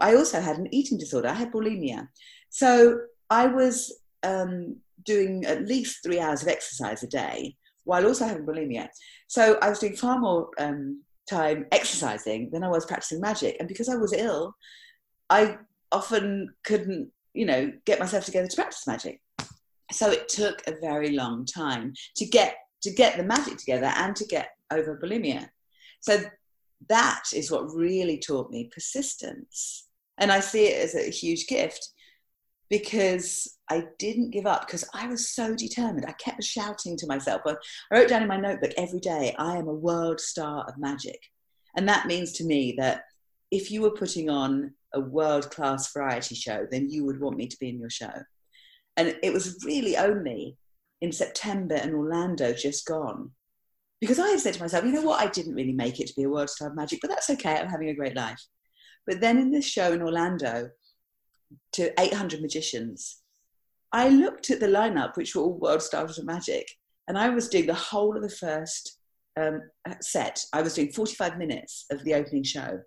I 0.00 0.14
also 0.14 0.40
had 0.40 0.58
an 0.58 0.72
eating 0.74 0.98
disorder. 0.98 1.28
I 1.28 1.34
had 1.34 1.52
bulimia. 1.52 2.08
So 2.50 3.00
I 3.30 3.46
was 3.46 4.00
um, 4.22 4.76
doing 5.04 5.44
at 5.44 5.66
least 5.66 6.02
three 6.02 6.20
hours 6.20 6.42
of 6.42 6.48
exercise 6.48 7.02
a 7.02 7.08
day 7.08 7.56
while 7.84 8.06
also 8.06 8.24
having 8.24 8.46
bulimia. 8.46 8.88
So 9.26 9.58
I 9.60 9.68
was 9.68 9.78
doing 9.78 9.96
far 9.96 10.18
more 10.18 10.50
um, 10.58 11.02
time 11.28 11.66
exercising 11.72 12.50
than 12.50 12.62
I 12.62 12.68
was 12.68 12.86
practicing 12.86 13.20
magic. 13.20 13.56
And 13.58 13.68
because 13.68 13.88
I 13.88 13.96
was 13.96 14.12
ill, 14.12 14.54
I 15.28 15.58
often 15.92 16.54
couldn't, 16.64 17.10
you 17.34 17.46
know, 17.46 17.72
get 17.84 18.00
myself 18.00 18.24
together 18.24 18.48
to 18.48 18.56
practice 18.56 18.86
magic. 18.86 19.20
So 19.92 20.10
it 20.10 20.28
took 20.28 20.62
a 20.66 20.80
very 20.80 21.10
long 21.10 21.44
time 21.44 21.94
to 22.16 22.26
get 22.26 22.56
to 22.82 22.90
get 22.90 23.16
the 23.16 23.22
magic 23.22 23.58
together 23.58 23.92
and 23.96 24.16
to 24.16 24.24
get 24.24 24.50
over 24.72 24.98
bulimia. 25.00 25.48
So 26.00 26.20
that 26.88 27.24
is 27.32 27.50
what 27.50 27.72
really 27.72 28.18
taught 28.18 28.50
me 28.50 28.70
persistence. 28.72 29.86
And 30.18 30.32
I 30.32 30.40
see 30.40 30.66
it 30.66 30.82
as 30.82 30.94
a 30.94 31.10
huge 31.10 31.46
gift 31.46 31.88
because 32.68 33.58
I 33.70 33.84
didn't 33.98 34.30
give 34.30 34.46
up 34.46 34.66
because 34.66 34.84
I 34.94 35.06
was 35.06 35.28
so 35.28 35.54
determined. 35.54 36.06
I 36.06 36.12
kept 36.12 36.42
shouting 36.42 36.96
to 36.98 37.06
myself. 37.06 37.42
I 37.46 37.54
wrote 37.90 38.08
down 38.08 38.22
in 38.22 38.28
my 38.28 38.38
notebook 38.38 38.72
every 38.76 39.00
day, 39.00 39.34
I 39.38 39.56
am 39.56 39.68
a 39.68 39.74
world 39.74 40.20
star 40.20 40.64
of 40.66 40.78
magic. 40.78 41.20
And 41.76 41.88
that 41.88 42.06
means 42.06 42.32
to 42.32 42.44
me 42.44 42.74
that 42.78 43.04
if 43.50 43.70
you 43.70 43.82
were 43.82 43.90
putting 43.90 44.30
on 44.30 44.72
a 44.94 45.00
world 45.00 45.50
class 45.50 45.92
variety 45.92 46.34
show, 46.34 46.66
then 46.70 46.90
you 46.90 47.04
would 47.04 47.20
want 47.20 47.36
me 47.36 47.46
to 47.46 47.56
be 47.58 47.68
in 47.68 47.78
your 47.78 47.90
show. 47.90 48.12
And 48.96 49.16
it 49.22 49.32
was 49.32 49.64
really 49.64 49.96
only 49.96 50.56
in 51.00 51.12
September 51.12 51.76
in 51.76 51.94
Orlando, 51.94 52.52
just 52.52 52.86
gone, 52.86 53.30
because 54.00 54.18
I 54.18 54.28
had 54.28 54.40
said 54.40 54.54
to 54.54 54.60
myself, 54.60 54.84
you 54.84 54.92
know 54.92 55.02
what, 55.02 55.20
I 55.20 55.30
didn't 55.30 55.54
really 55.54 55.72
make 55.72 56.00
it 56.00 56.08
to 56.08 56.14
be 56.14 56.24
a 56.24 56.28
world 56.28 56.50
star 56.50 56.68
of 56.68 56.76
magic, 56.76 56.98
but 57.00 57.08
that's 57.08 57.30
okay, 57.30 57.56
I'm 57.56 57.68
having 57.68 57.88
a 57.88 57.94
great 57.94 58.16
life. 58.16 58.40
But 59.06 59.20
then 59.20 59.38
in 59.38 59.50
this 59.50 59.64
show 59.64 59.92
in 59.92 60.02
Orlando, 60.02 60.70
to 61.74 62.00
800 62.00 62.40
magicians, 62.40 63.18
I 63.92 64.08
looked 64.08 64.50
at 64.50 64.60
the 64.60 64.66
lineup, 64.66 65.16
which 65.16 65.34
were 65.34 65.42
all 65.42 65.58
world 65.58 65.82
stars 65.82 66.18
of 66.18 66.24
magic, 66.24 66.66
and 67.08 67.18
I 67.18 67.28
was 67.28 67.48
doing 67.48 67.66
the 67.66 67.74
whole 67.74 68.16
of 68.16 68.22
the 68.22 68.30
first 68.30 68.98
um, 69.40 69.62
set. 70.00 70.44
I 70.52 70.62
was 70.62 70.74
doing 70.74 70.92
45 70.92 71.38
minutes 71.38 71.86
of 71.90 72.02
the 72.04 72.14
opening 72.14 72.42
show 72.42 72.80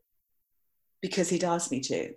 because 1.01 1.29
he'd 1.29 1.43
asked 1.43 1.71
me 1.71 1.79
to. 1.81 2.13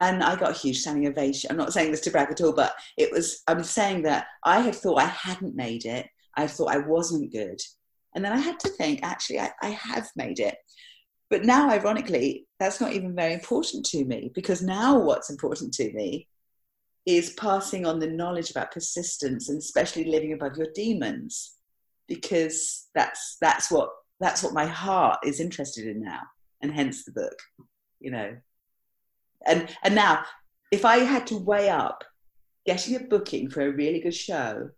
And 0.00 0.22
I 0.22 0.36
got 0.36 0.50
a 0.50 0.58
huge 0.58 0.80
standing 0.80 1.06
ovation. 1.06 1.50
I'm 1.50 1.56
not 1.56 1.72
saying 1.72 1.90
this 1.90 2.02
to 2.02 2.10
brag 2.10 2.30
at 2.30 2.40
all, 2.40 2.52
but 2.52 2.74
it 2.98 3.10
was, 3.10 3.42
I'm 3.48 3.64
saying 3.64 4.02
that 4.02 4.26
I 4.44 4.60
had 4.60 4.74
thought 4.74 5.00
I 5.00 5.06
hadn't 5.06 5.56
made 5.56 5.86
it. 5.86 6.06
I 6.36 6.46
thought 6.46 6.74
I 6.74 6.78
wasn't 6.78 7.32
good. 7.32 7.60
And 8.14 8.24
then 8.24 8.32
I 8.32 8.38
had 8.38 8.60
to 8.60 8.68
think, 8.68 9.00
actually, 9.02 9.40
I, 9.40 9.50
I 9.62 9.70
have 9.70 10.08
made 10.16 10.38
it. 10.38 10.56
But 11.28 11.44
now, 11.44 11.70
ironically, 11.70 12.46
that's 12.60 12.80
not 12.80 12.92
even 12.92 13.14
very 13.14 13.34
important 13.34 13.84
to 13.86 14.04
me 14.04 14.30
because 14.34 14.62
now 14.62 14.98
what's 14.98 15.30
important 15.30 15.72
to 15.74 15.92
me 15.92 16.28
is 17.04 17.34
passing 17.34 17.86
on 17.86 17.98
the 17.98 18.06
knowledge 18.06 18.50
about 18.50 18.72
persistence 18.72 19.48
and 19.48 19.58
especially 19.58 20.04
living 20.04 20.32
above 20.32 20.56
your 20.56 20.68
demons 20.74 21.54
because 22.08 22.88
that's 22.94 23.36
that's 23.40 23.70
what 23.70 23.90
that's 24.20 24.42
what 24.42 24.54
my 24.54 24.66
heart 24.66 25.18
is 25.24 25.40
interested 25.40 25.86
in 25.86 26.02
now 26.02 26.20
and 26.62 26.72
hence 26.72 27.04
the 27.04 27.12
book 27.12 27.38
you 28.00 28.10
know 28.10 28.36
and 29.46 29.68
and 29.82 29.94
now 29.94 30.24
if 30.70 30.84
i 30.84 30.98
had 30.98 31.26
to 31.26 31.36
weigh 31.36 31.68
up 31.68 32.04
getting 32.66 32.96
a 32.96 33.00
booking 33.00 33.48
for 33.48 33.62
a 33.62 33.70
really 33.70 34.00
good 34.00 34.14
show 34.14 34.68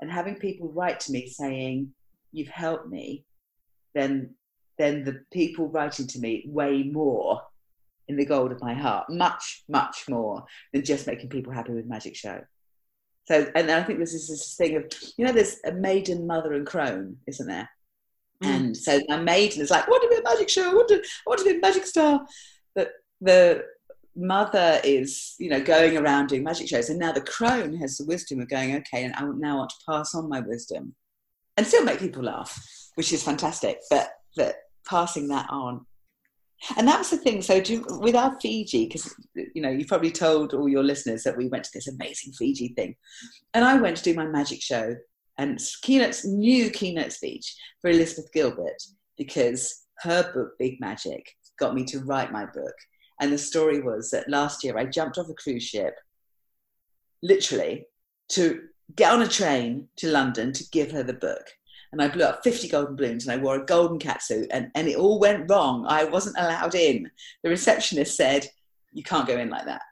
and 0.00 0.10
having 0.10 0.36
people 0.36 0.72
write 0.72 1.00
to 1.00 1.12
me 1.12 1.26
saying 1.26 1.92
you've 2.32 2.48
helped 2.48 2.88
me 2.88 3.24
then 3.94 4.34
then 4.78 5.04
the 5.04 5.20
people 5.32 5.68
writing 5.68 6.06
to 6.06 6.18
me 6.18 6.44
weigh 6.48 6.82
more 6.82 7.40
in 8.08 8.16
the 8.16 8.24
gold 8.24 8.52
of 8.52 8.60
my 8.60 8.74
heart 8.74 9.08
much 9.08 9.64
much 9.68 10.04
more 10.08 10.44
than 10.72 10.84
just 10.84 11.06
making 11.06 11.28
people 11.28 11.52
happy 11.52 11.72
with 11.72 11.86
magic 11.86 12.14
show 12.14 12.40
so 13.24 13.46
and 13.54 13.70
i 13.70 13.82
think 13.82 13.98
this 13.98 14.14
is 14.14 14.28
this 14.28 14.54
thing 14.54 14.76
of 14.76 14.84
you 15.16 15.24
know 15.24 15.32
there's 15.32 15.56
a 15.66 15.72
maiden 15.72 16.26
mother 16.26 16.52
and 16.52 16.66
crone 16.66 17.16
isn't 17.26 17.48
there 17.48 17.68
mm. 18.42 18.48
and 18.48 18.76
so 18.76 19.00
my 19.08 19.18
maiden 19.18 19.62
is 19.62 19.70
like, 19.70 19.86
I 19.86 19.90
want 19.90 20.02
to 20.02 20.08
be 20.08 20.20
a 20.20 20.22
magic 20.22 20.48
show. 20.48 20.70
I 20.70 20.74
want 20.74 20.88
to, 20.88 20.96
I 20.96 21.22
want 21.26 21.38
to 21.40 21.44
be 21.44 21.56
a 21.56 21.60
magic 21.60 21.86
star. 21.86 22.26
But 22.76 22.92
the 23.20 23.64
mother 24.14 24.80
is, 24.84 25.34
you 25.38 25.50
know, 25.50 25.60
going 25.60 25.96
around 25.96 26.28
doing 26.28 26.44
magic 26.44 26.68
shows. 26.68 26.88
And 26.88 26.98
now 26.98 27.12
the 27.12 27.20
crone 27.20 27.74
has 27.76 27.96
the 27.96 28.06
wisdom 28.06 28.40
of 28.40 28.48
going, 28.48 28.76
okay, 28.76 29.04
and 29.04 29.14
I 29.14 29.22
now 29.36 29.58
want 29.58 29.70
to 29.70 29.76
pass 29.88 30.14
on 30.14 30.28
my 30.28 30.40
wisdom 30.40 30.94
and 31.56 31.66
still 31.66 31.84
make 31.84 31.98
people 31.98 32.22
laugh, 32.22 32.56
which 32.94 33.12
is 33.12 33.22
fantastic. 33.22 33.78
But, 33.90 34.10
but 34.36 34.56
passing 34.88 35.28
that 35.28 35.46
on. 35.50 35.84
And 36.76 36.88
that 36.88 36.98
was 36.98 37.10
the 37.10 37.18
thing. 37.18 37.42
So 37.42 37.60
do, 37.60 37.84
with 37.88 38.14
our 38.14 38.38
Fiji, 38.40 38.86
because 38.86 39.14
you 39.34 39.60
know 39.60 39.68
you've 39.68 39.88
probably 39.88 40.10
told 40.10 40.54
all 40.54 40.68
your 40.68 40.82
listeners 40.82 41.22
that 41.24 41.36
we 41.36 41.48
went 41.48 41.64
to 41.64 41.70
this 41.74 41.86
amazing 41.86 42.32
Fiji 42.32 42.68
thing, 42.68 42.94
and 43.52 43.62
I 43.62 43.76
went 43.76 43.98
to 43.98 44.02
do 44.02 44.14
my 44.14 44.24
magic 44.24 44.62
show 44.62 44.94
and 45.36 45.60
keynotes 45.82 46.24
new 46.24 46.70
keynote 46.70 47.12
speech 47.12 47.54
for 47.82 47.90
Elizabeth 47.90 48.32
Gilbert 48.32 48.82
because 49.18 49.84
her 49.98 50.32
book 50.32 50.52
Big 50.58 50.80
Magic 50.80 51.26
got 51.58 51.74
me 51.74 51.84
to 51.84 52.00
write 52.00 52.32
my 52.32 52.46
book. 52.46 52.74
And 53.20 53.32
the 53.32 53.38
story 53.38 53.80
was 53.80 54.10
that 54.10 54.28
last 54.28 54.62
year 54.62 54.76
I 54.76 54.84
jumped 54.84 55.18
off 55.18 55.28
a 55.28 55.34
cruise 55.34 55.62
ship, 55.62 55.96
literally, 57.22 57.86
to 58.30 58.62
get 58.94 59.12
on 59.12 59.22
a 59.22 59.28
train 59.28 59.88
to 59.96 60.10
London 60.10 60.52
to 60.52 60.64
give 60.70 60.90
her 60.92 61.02
the 61.02 61.14
book. 61.14 61.46
And 61.92 62.02
I 62.02 62.08
blew 62.08 62.24
up 62.24 62.42
50 62.44 62.68
golden 62.68 62.96
balloons 62.96 63.26
and 63.26 63.32
I 63.32 63.42
wore 63.42 63.56
a 63.56 63.64
golden 63.64 63.98
catsuit 63.98 64.48
and, 64.50 64.70
and 64.74 64.88
it 64.88 64.96
all 64.96 65.18
went 65.18 65.48
wrong. 65.50 65.86
I 65.88 66.04
wasn't 66.04 66.36
allowed 66.38 66.74
in. 66.74 67.10
The 67.42 67.48
receptionist 67.48 68.16
said, 68.16 68.46
You 68.92 69.02
can't 69.02 69.26
go 69.26 69.38
in 69.38 69.48
like 69.48 69.64
that. 69.64 69.82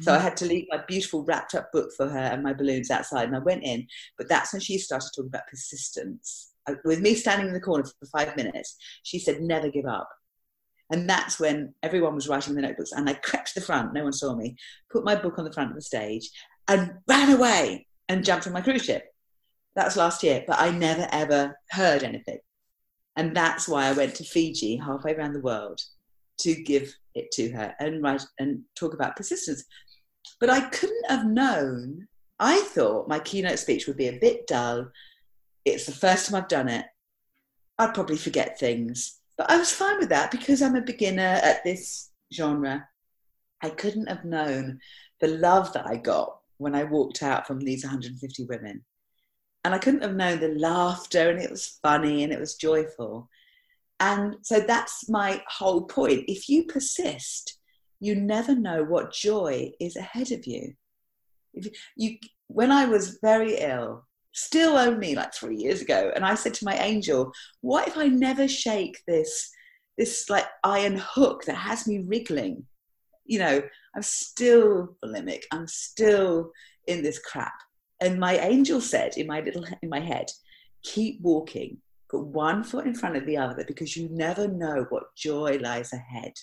So 0.00 0.12
I 0.12 0.16
mm-hmm. 0.16 0.24
had 0.24 0.36
to 0.38 0.46
leave 0.46 0.66
my 0.70 0.82
beautiful 0.88 1.24
wrapped 1.24 1.54
up 1.54 1.70
book 1.70 1.92
for 1.94 2.08
her 2.08 2.18
and 2.18 2.42
my 2.42 2.54
balloons 2.54 2.90
outside, 2.90 3.24
and 3.24 3.36
I 3.36 3.40
went 3.40 3.64
in. 3.64 3.86
But 4.16 4.30
that's 4.30 4.52
when 4.52 4.60
she 4.60 4.78
started 4.78 5.10
talking 5.14 5.28
about 5.28 5.46
persistence. 5.46 6.52
With 6.86 7.00
me 7.00 7.14
standing 7.14 7.48
in 7.48 7.52
the 7.52 7.60
corner 7.60 7.84
for 7.84 8.06
five 8.06 8.34
minutes, 8.34 8.76
she 9.02 9.18
said, 9.18 9.42
"Never 9.42 9.68
give 9.68 9.84
up." 9.84 10.08
And 10.90 11.08
that's 11.08 11.40
when 11.40 11.74
everyone 11.82 12.14
was 12.14 12.28
writing 12.28 12.54
the 12.54 12.62
notebooks, 12.62 12.92
and 12.92 13.08
I 13.08 13.14
crept 13.14 13.54
to 13.54 13.60
the 13.60 13.66
front. 13.66 13.94
No 13.94 14.04
one 14.04 14.12
saw 14.12 14.34
me. 14.36 14.56
Put 14.90 15.04
my 15.04 15.14
book 15.14 15.38
on 15.38 15.44
the 15.44 15.52
front 15.52 15.70
of 15.70 15.76
the 15.76 15.82
stage 15.82 16.30
and 16.68 16.92
ran 17.08 17.32
away 17.32 17.86
and 18.08 18.24
jumped 18.24 18.46
on 18.46 18.52
my 18.52 18.60
cruise 18.60 18.84
ship. 18.84 19.04
That 19.76 19.86
was 19.86 19.96
last 19.96 20.22
year, 20.22 20.44
but 20.46 20.60
I 20.60 20.70
never 20.70 21.08
ever 21.10 21.58
heard 21.70 22.04
anything. 22.04 22.38
And 23.16 23.34
that's 23.36 23.68
why 23.68 23.86
I 23.86 23.92
went 23.92 24.14
to 24.16 24.24
Fiji 24.24 24.76
halfway 24.76 25.14
around 25.14 25.32
the 25.32 25.40
world 25.40 25.80
to 26.38 26.54
give 26.54 26.92
it 27.14 27.30
to 27.32 27.50
her 27.52 27.74
and 27.78 28.02
write 28.02 28.22
and 28.38 28.62
talk 28.76 28.92
about 28.92 29.16
persistence. 29.16 29.64
But 30.40 30.50
I 30.50 30.60
couldn't 30.68 31.08
have 31.08 31.26
known. 31.26 32.08
I 32.38 32.60
thought 32.60 33.08
my 33.08 33.20
keynote 33.20 33.58
speech 33.58 33.86
would 33.86 33.96
be 33.96 34.08
a 34.08 34.18
bit 34.18 34.46
dull. 34.46 34.88
It's 35.64 35.86
the 35.86 35.92
first 35.92 36.26
time 36.26 36.36
I've 36.36 36.48
done 36.48 36.68
it. 36.68 36.86
I'd 37.78 37.94
probably 37.94 38.16
forget 38.16 38.58
things. 38.58 39.20
But 39.36 39.50
I 39.50 39.56
was 39.56 39.72
fine 39.72 39.98
with 39.98 40.10
that 40.10 40.30
because 40.30 40.62
I'm 40.62 40.76
a 40.76 40.82
beginner 40.82 41.22
at 41.42 41.64
this 41.64 42.10
genre. 42.32 42.88
I 43.62 43.70
couldn't 43.70 44.08
have 44.08 44.24
known 44.24 44.80
the 45.20 45.28
love 45.28 45.72
that 45.72 45.86
I 45.86 45.96
got 45.96 46.38
when 46.58 46.74
I 46.74 46.84
walked 46.84 47.22
out 47.22 47.46
from 47.46 47.60
these 47.60 47.84
150 47.84 48.44
women. 48.44 48.84
And 49.64 49.74
I 49.74 49.78
couldn't 49.78 50.02
have 50.02 50.14
known 50.14 50.40
the 50.40 50.48
laughter, 50.48 51.30
and 51.30 51.40
it 51.40 51.50
was 51.50 51.78
funny 51.82 52.22
and 52.22 52.32
it 52.32 52.38
was 52.38 52.56
joyful. 52.56 53.28
And 54.00 54.36
so 54.42 54.60
that's 54.60 55.08
my 55.08 55.42
whole 55.48 55.82
point. 55.84 56.24
If 56.28 56.48
you 56.48 56.64
persist, 56.64 57.58
you 58.00 58.14
never 58.14 58.54
know 58.54 58.84
what 58.84 59.12
joy 59.12 59.72
is 59.80 59.96
ahead 59.96 60.30
of 60.32 60.46
you. 60.46 60.74
If 61.54 61.68
you 61.96 62.18
when 62.48 62.70
I 62.70 62.84
was 62.84 63.18
very 63.22 63.56
ill, 63.56 64.06
still 64.34 64.76
only 64.76 65.14
like 65.14 65.32
three 65.32 65.56
years 65.56 65.80
ago, 65.80 66.12
and 66.14 66.24
I 66.24 66.34
said 66.34 66.54
to 66.54 66.64
my 66.64 66.76
angel, 66.76 67.32
"What 67.60 67.88
if 67.88 67.96
I 67.96 68.08
never 68.08 68.46
shake 68.48 69.00
this 69.06 69.50
this 69.96 70.28
like 70.28 70.46
iron 70.62 70.96
hook 70.96 71.44
that 71.44 71.54
has 71.56 71.86
me 71.86 72.00
wriggling? 72.00 72.66
You 73.24 73.38
know, 73.38 73.62
I'm 73.94 74.02
still 74.02 74.96
bulimic. 75.02 75.42
I'm 75.50 75.66
still 75.66 76.50
in 76.86 77.02
this 77.02 77.18
crap." 77.18 77.54
And 78.00 78.20
my 78.20 78.36
angel 78.38 78.80
said 78.80 79.16
in 79.16 79.26
my 79.26 79.40
little 79.40 79.64
in 79.82 79.88
my 79.88 80.00
head, 80.00 80.26
"Keep 80.82 81.22
walking 81.22 81.80
Put 82.14 82.26
one 82.26 82.62
foot 82.62 82.86
in 82.86 82.94
front 82.94 83.16
of 83.16 83.26
the 83.26 83.36
other 83.38 83.64
because 83.64 83.96
you 83.96 84.08
never 84.08 84.46
know 84.46 84.86
what 84.90 85.16
joy 85.16 85.58
lies 85.60 85.92
ahead. 85.92 86.34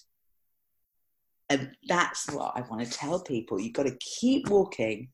And 1.49 1.71
that's 1.87 2.29
what 2.29 2.53
I 2.55 2.61
want 2.61 2.83
to 2.83 2.91
tell 2.91 3.21
people. 3.21 3.57
You've 3.57 3.71
got 3.71 3.85
to 3.85 3.97
keep 3.99 4.49
walking 4.49 5.09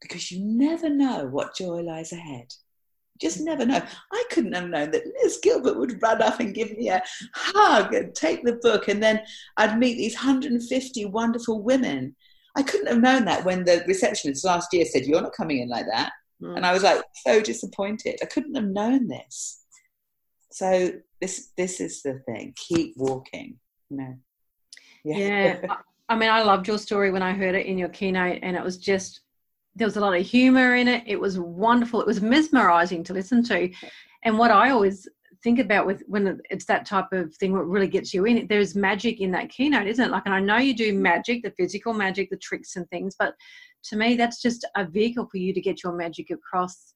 because 0.00 0.30
you 0.30 0.44
never 0.44 0.88
know 0.88 1.26
what 1.26 1.56
joy 1.56 1.80
lies 1.80 2.12
ahead. 2.12 2.52
just 3.20 3.40
never 3.40 3.66
know. 3.66 3.82
I 4.12 4.24
couldn't 4.30 4.52
have 4.52 4.68
known 4.68 4.92
that 4.92 5.06
Liz 5.22 5.38
Gilbert 5.42 5.78
would 5.78 6.00
run 6.00 6.22
up 6.22 6.38
and 6.38 6.54
give 6.54 6.76
me 6.76 6.88
a 6.88 7.02
hug 7.34 7.92
and 7.94 8.14
take 8.14 8.44
the 8.44 8.54
book, 8.62 8.88
and 8.88 9.02
then 9.02 9.20
I'd 9.56 9.78
meet 9.78 9.96
these 9.96 10.14
150 10.14 11.04
wonderful 11.06 11.62
women. 11.62 12.14
I 12.56 12.62
couldn't 12.62 12.88
have 12.88 13.00
known 13.00 13.24
that 13.26 13.44
when 13.44 13.64
the 13.64 13.84
receptionist 13.86 14.44
last 14.44 14.72
year 14.72 14.84
said, 14.84 15.06
You're 15.06 15.22
not 15.22 15.34
coming 15.34 15.58
in 15.58 15.68
like 15.68 15.86
that. 15.90 16.12
Mm. 16.42 16.56
And 16.56 16.66
I 16.66 16.72
was 16.72 16.82
like 16.82 17.02
so 17.26 17.40
disappointed. 17.40 18.18
I 18.22 18.26
couldn't 18.26 18.54
have 18.54 18.64
known 18.64 19.08
this. 19.08 19.64
So 20.50 20.92
this 21.20 21.50
this 21.56 21.80
is 21.80 22.02
the 22.02 22.20
thing. 22.26 22.54
Keep 22.56 22.94
walking. 22.96 23.58
You 23.90 23.96
know. 23.96 24.14
Yeah. 25.04 25.16
yeah. 25.16 25.74
I 26.08 26.16
mean, 26.16 26.30
I 26.30 26.42
loved 26.42 26.66
your 26.66 26.78
story 26.78 27.10
when 27.10 27.22
I 27.22 27.32
heard 27.32 27.54
it 27.54 27.66
in 27.66 27.76
your 27.76 27.90
keynote, 27.90 28.38
and 28.42 28.56
it 28.56 28.62
was 28.62 28.78
just 28.78 29.20
there 29.74 29.86
was 29.86 29.96
a 29.96 30.00
lot 30.00 30.16
of 30.16 30.26
humor 30.26 30.74
in 30.74 30.88
it. 30.88 31.04
It 31.06 31.20
was 31.20 31.38
wonderful. 31.38 32.00
It 32.00 32.06
was 32.06 32.20
mesmerizing 32.20 33.04
to 33.04 33.14
listen 33.14 33.42
to. 33.44 33.70
And 34.24 34.38
what 34.38 34.50
I 34.50 34.70
always 34.70 35.08
think 35.42 35.60
about 35.60 35.86
with 35.86 36.02
when 36.08 36.40
it's 36.50 36.64
that 36.64 36.84
type 36.84 37.12
of 37.12 37.32
thing 37.36 37.52
what 37.52 37.68
really 37.68 37.86
gets 37.86 38.12
you 38.12 38.24
in 38.24 38.44
there's 38.48 38.74
magic 38.74 39.20
in 39.20 39.30
that 39.30 39.48
keynote 39.48 39.86
isn't 39.86 40.06
it? 40.06 40.10
Like 40.10 40.24
and 40.26 40.34
i 40.34 40.40
know 40.40 40.56
you 40.56 40.74
do 40.74 40.92
mm. 40.92 40.98
magic 40.98 41.44
the 41.44 41.52
physical 41.52 41.94
magic 41.94 42.28
the 42.28 42.36
tricks 42.38 42.74
and 42.74 42.90
things 42.90 43.14
but 43.16 43.34
to 43.84 43.96
me 43.96 44.16
that's 44.16 44.42
just 44.42 44.66
a 44.76 44.84
vehicle 44.84 45.28
for 45.30 45.36
you 45.36 45.54
to 45.54 45.60
get 45.60 45.84
your 45.84 45.92
magic 45.92 46.30
across 46.30 46.92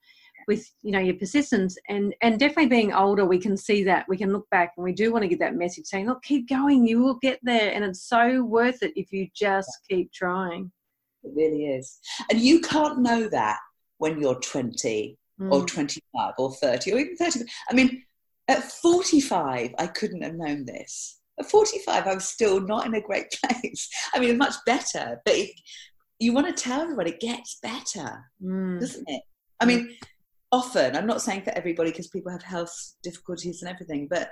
with 0.47 0.71
you 0.83 0.93
know 0.93 0.99
your 0.99 1.15
persistence. 1.15 1.77
And 1.89 2.15
and 2.23 2.39
definitely 2.39 2.67
being 2.67 2.93
older 2.93 3.25
we 3.25 3.39
can 3.39 3.57
see 3.57 3.85
that. 3.85 4.07
We 4.09 4.17
can 4.17 4.33
look 4.33 4.49
back 4.51 4.73
and 4.77 4.85
we 4.85 4.93
do 4.93 5.13
want 5.13 5.23
to 5.23 5.29
get 5.29 5.39
that 5.41 5.57
message 5.57 5.87
saying 5.87 6.07
look 6.07 6.23
keep 6.23 6.49
going. 6.49 6.87
You 6.87 7.01
will 7.01 7.19
get 7.21 7.39
there. 7.43 7.73
And 7.73 7.85
it's 7.85 8.09
so 8.09 8.43
worth 8.45 8.83
it 8.83 8.93
if 8.97 9.13
you 9.13 9.29
just 9.35 9.71
keep 9.89 10.13
trying 10.13 10.71
it 11.25 11.33
really 11.35 11.67
is. 11.67 11.99
And 12.31 12.41
you 12.41 12.61
can't 12.61 13.01
know 13.01 13.29
that 13.29 13.59
when 13.99 14.21
you're 14.21 14.41
20 14.41 15.17
mm. 15.41 15.53
or 15.53 15.65
25 15.65 16.33
or 16.39 16.53
30 16.53 16.93
or 16.93 16.99
even 16.99 17.17
30 17.17 17.41
i 17.71 17.75
mean 17.75 18.03
at 18.49 18.65
45 18.65 19.71
i 19.79 19.87
couldn't 19.87 20.23
have 20.23 20.35
known 20.35 20.65
this. 20.65 21.21
At 21.39 21.51
45 21.51 22.07
i 22.07 22.15
was 22.15 22.25
still 22.25 22.61
not 22.61 22.87
in 22.87 22.95
a 22.95 23.01
great 23.01 23.27
place. 23.45 23.89
I 24.15 24.21
mean 24.21 24.39
much 24.39 24.55
better 24.67 25.21
but 25.25 25.35
it, 25.35 25.51
you 26.19 26.33
want 26.33 26.49
to 26.49 26.63
tell 26.63 26.81
everybody 26.81 27.13
it 27.13 27.21
gets 27.21 27.59
better 27.63 28.25
mm. 28.43 28.81
doesn't 28.81 29.09
it? 29.09 29.23
I 29.61 29.67
mean 29.67 29.97
often 30.51 30.95
i'm 30.95 31.07
not 31.07 31.23
saying 31.23 31.43
for 31.43 31.51
everybody 31.57 31.91
because 31.91 32.09
people 32.09 32.31
have 32.31 32.43
health 32.43 32.95
difficulties 33.03 33.63
and 33.63 33.71
everything 33.71 34.07
but 34.09 34.29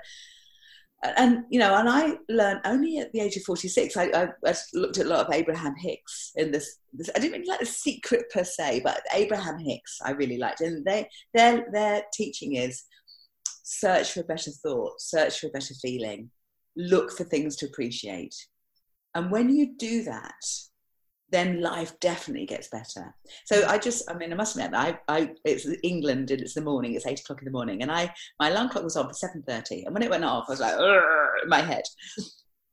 and 1.03 1.43
you 1.49 1.57
know 1.57 1.75
and 1.75 1.89
i 1.89 2.15
learned 2.29 2.59
only 2.65 2.99
at 2.99 3.11
the 3.11 3.19
age 3.19 3.35
of 3.35 3.43
46 3.43 3.97
I, 3.97 4.03
I, 4.13 4.27
I, 4.45 4.55
looked 4.73 4.99
at 4.99 5.07
a 5.07 5.09
lot 5.09 5.25
of 5.25 5.33
abraham 5.33 5.75
hicks 5.75 6.31
in 6.35 6.51
this, 6.51 6.77
this 6.93 7.09
i 7.15 7.19
didn't 7.19 7.33
really 7.33 7.49
like 7.49 7.59
the 7.59 7.65
secret 7.65 8.25
per 8.31 8.43
se 8.43 8.81
but 8.83 9.01
abraham 9.13 9.57
hicks 9.57 9.97
i 10.05 10.11
really 10.11 10.37
liked. 10.37 10.61
And 10.61 10.85
they 10.85 11.09
their 11.33 11.65
their 11.71 12.03
teaching 12.13 12.55
is 12.55 12.83
search 13.63 14.11
for 14.11 14.23
better 14.23 14.51
thought 14.51 14.99
search 14.99 15.39
for 15.39 15.49
better 15.49 15.73
feeling 15.81 16.29
look 16.75 17.11
for 17.11 17.23
things 17.23 17.55
to 17.57 17.65
appreciate. 17.65 18.35
And 19.13 19.31
when 19.31 19.49
you 19.49 19.75
do 19.77 20.03
that 20.03 20.43
then 21.31 21.61
life 21.61 21.97
definitely 21.99 22.45
gets 22.45 22.67
better. 22.67 23.15
So 23.45 23.65
I 23.65 23.77
just, 23.77 24.09
I 24.09 24.13
mean, 24.13 24.31
I 24.31 24.35
must 24.35 24.55
admit, 24.55 24.73
I, 24.73 24.99
I, 25.07 25.31
it's 25.45 25.65
England 25.81 26.29
and 26.29 26.41
it's 26.41 26.53
the 26.53 26.61
morning, 26.61 26.93
it's 26.93 27.07
eight 27.07 27.21
o'clock 27.21 27.39
in 27.39 27.45
the 27.45 27.51
morning, 27.51 27.81
and 27.81 27.91
I, 27.91 28.13
my 28.39 28.49
alarm 28.49 28.69
clock 28.69 28.83
was 28.83 28.97
on 28.97 29.07
for 29.07 29.13
seven 29.13 29.43
thirty, 29.47 29.83
and 29.83 29.93
when 29.93 30.03
it 30.03 30.09
went 30.09 30.25
off, 30.25 30.45
I 30.47 30.51
was 30.51 30.59
like, 30.59 30.75
in 30.75 31.49
my 31.49 31.61
head, 31.61 31.83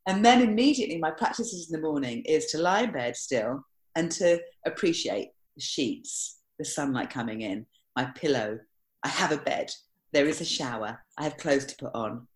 and 0.07 0.25
then 0.25 0.43
immediately 0.43 0.99
my 0.99 1.11
practices 1.11 1.71
in 1.71 1.81
the 1.81 1.87
morning 1.87 2.23
is 2.23 2.47
to 2.47 2.59
lie 2.59 2.83
in 2.83 2.93
bed 2.93 3.17
still 3.17 3.65
and 3.95 4.11
to 4.13 4.41
appreciate 4.67 5.31
the 5.55 5.61
sheets, 5.61 6.39
the 6.59 6.65
sunlight 6.65 7.11
coming 7.11 7.43
in, 7.43 7.67
my 7.95 8.07
pillow. 8.07 8.59
I 9.05 9.09
have 9.09 9.33
a 9.33 9.39
bed, 9.39 9.71
there 10.13 10.27
is 10.27 10.41
a 10.41 10.45
shower, 10.45 10.99
I 11.17 11.25
have 11.25 11.37
clothes 11.37 11.67
to 11.67 11.77
put 11.77 11.95
on, 11.95 12.27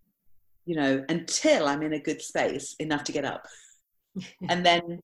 you 0.66 0.76
know, 0.76 1.04
until 1.08 1.66
I'm 1.66 1.82
in 1.82 1.94
a 1.94 2.00
good 2.00 2.22
space 2.22 2.76
enough 2.78 3.04
to 3.04 3.12
get 3.12 3.24
up. 3.24 3.46
and 4.48 4.64
then 4.64 5.00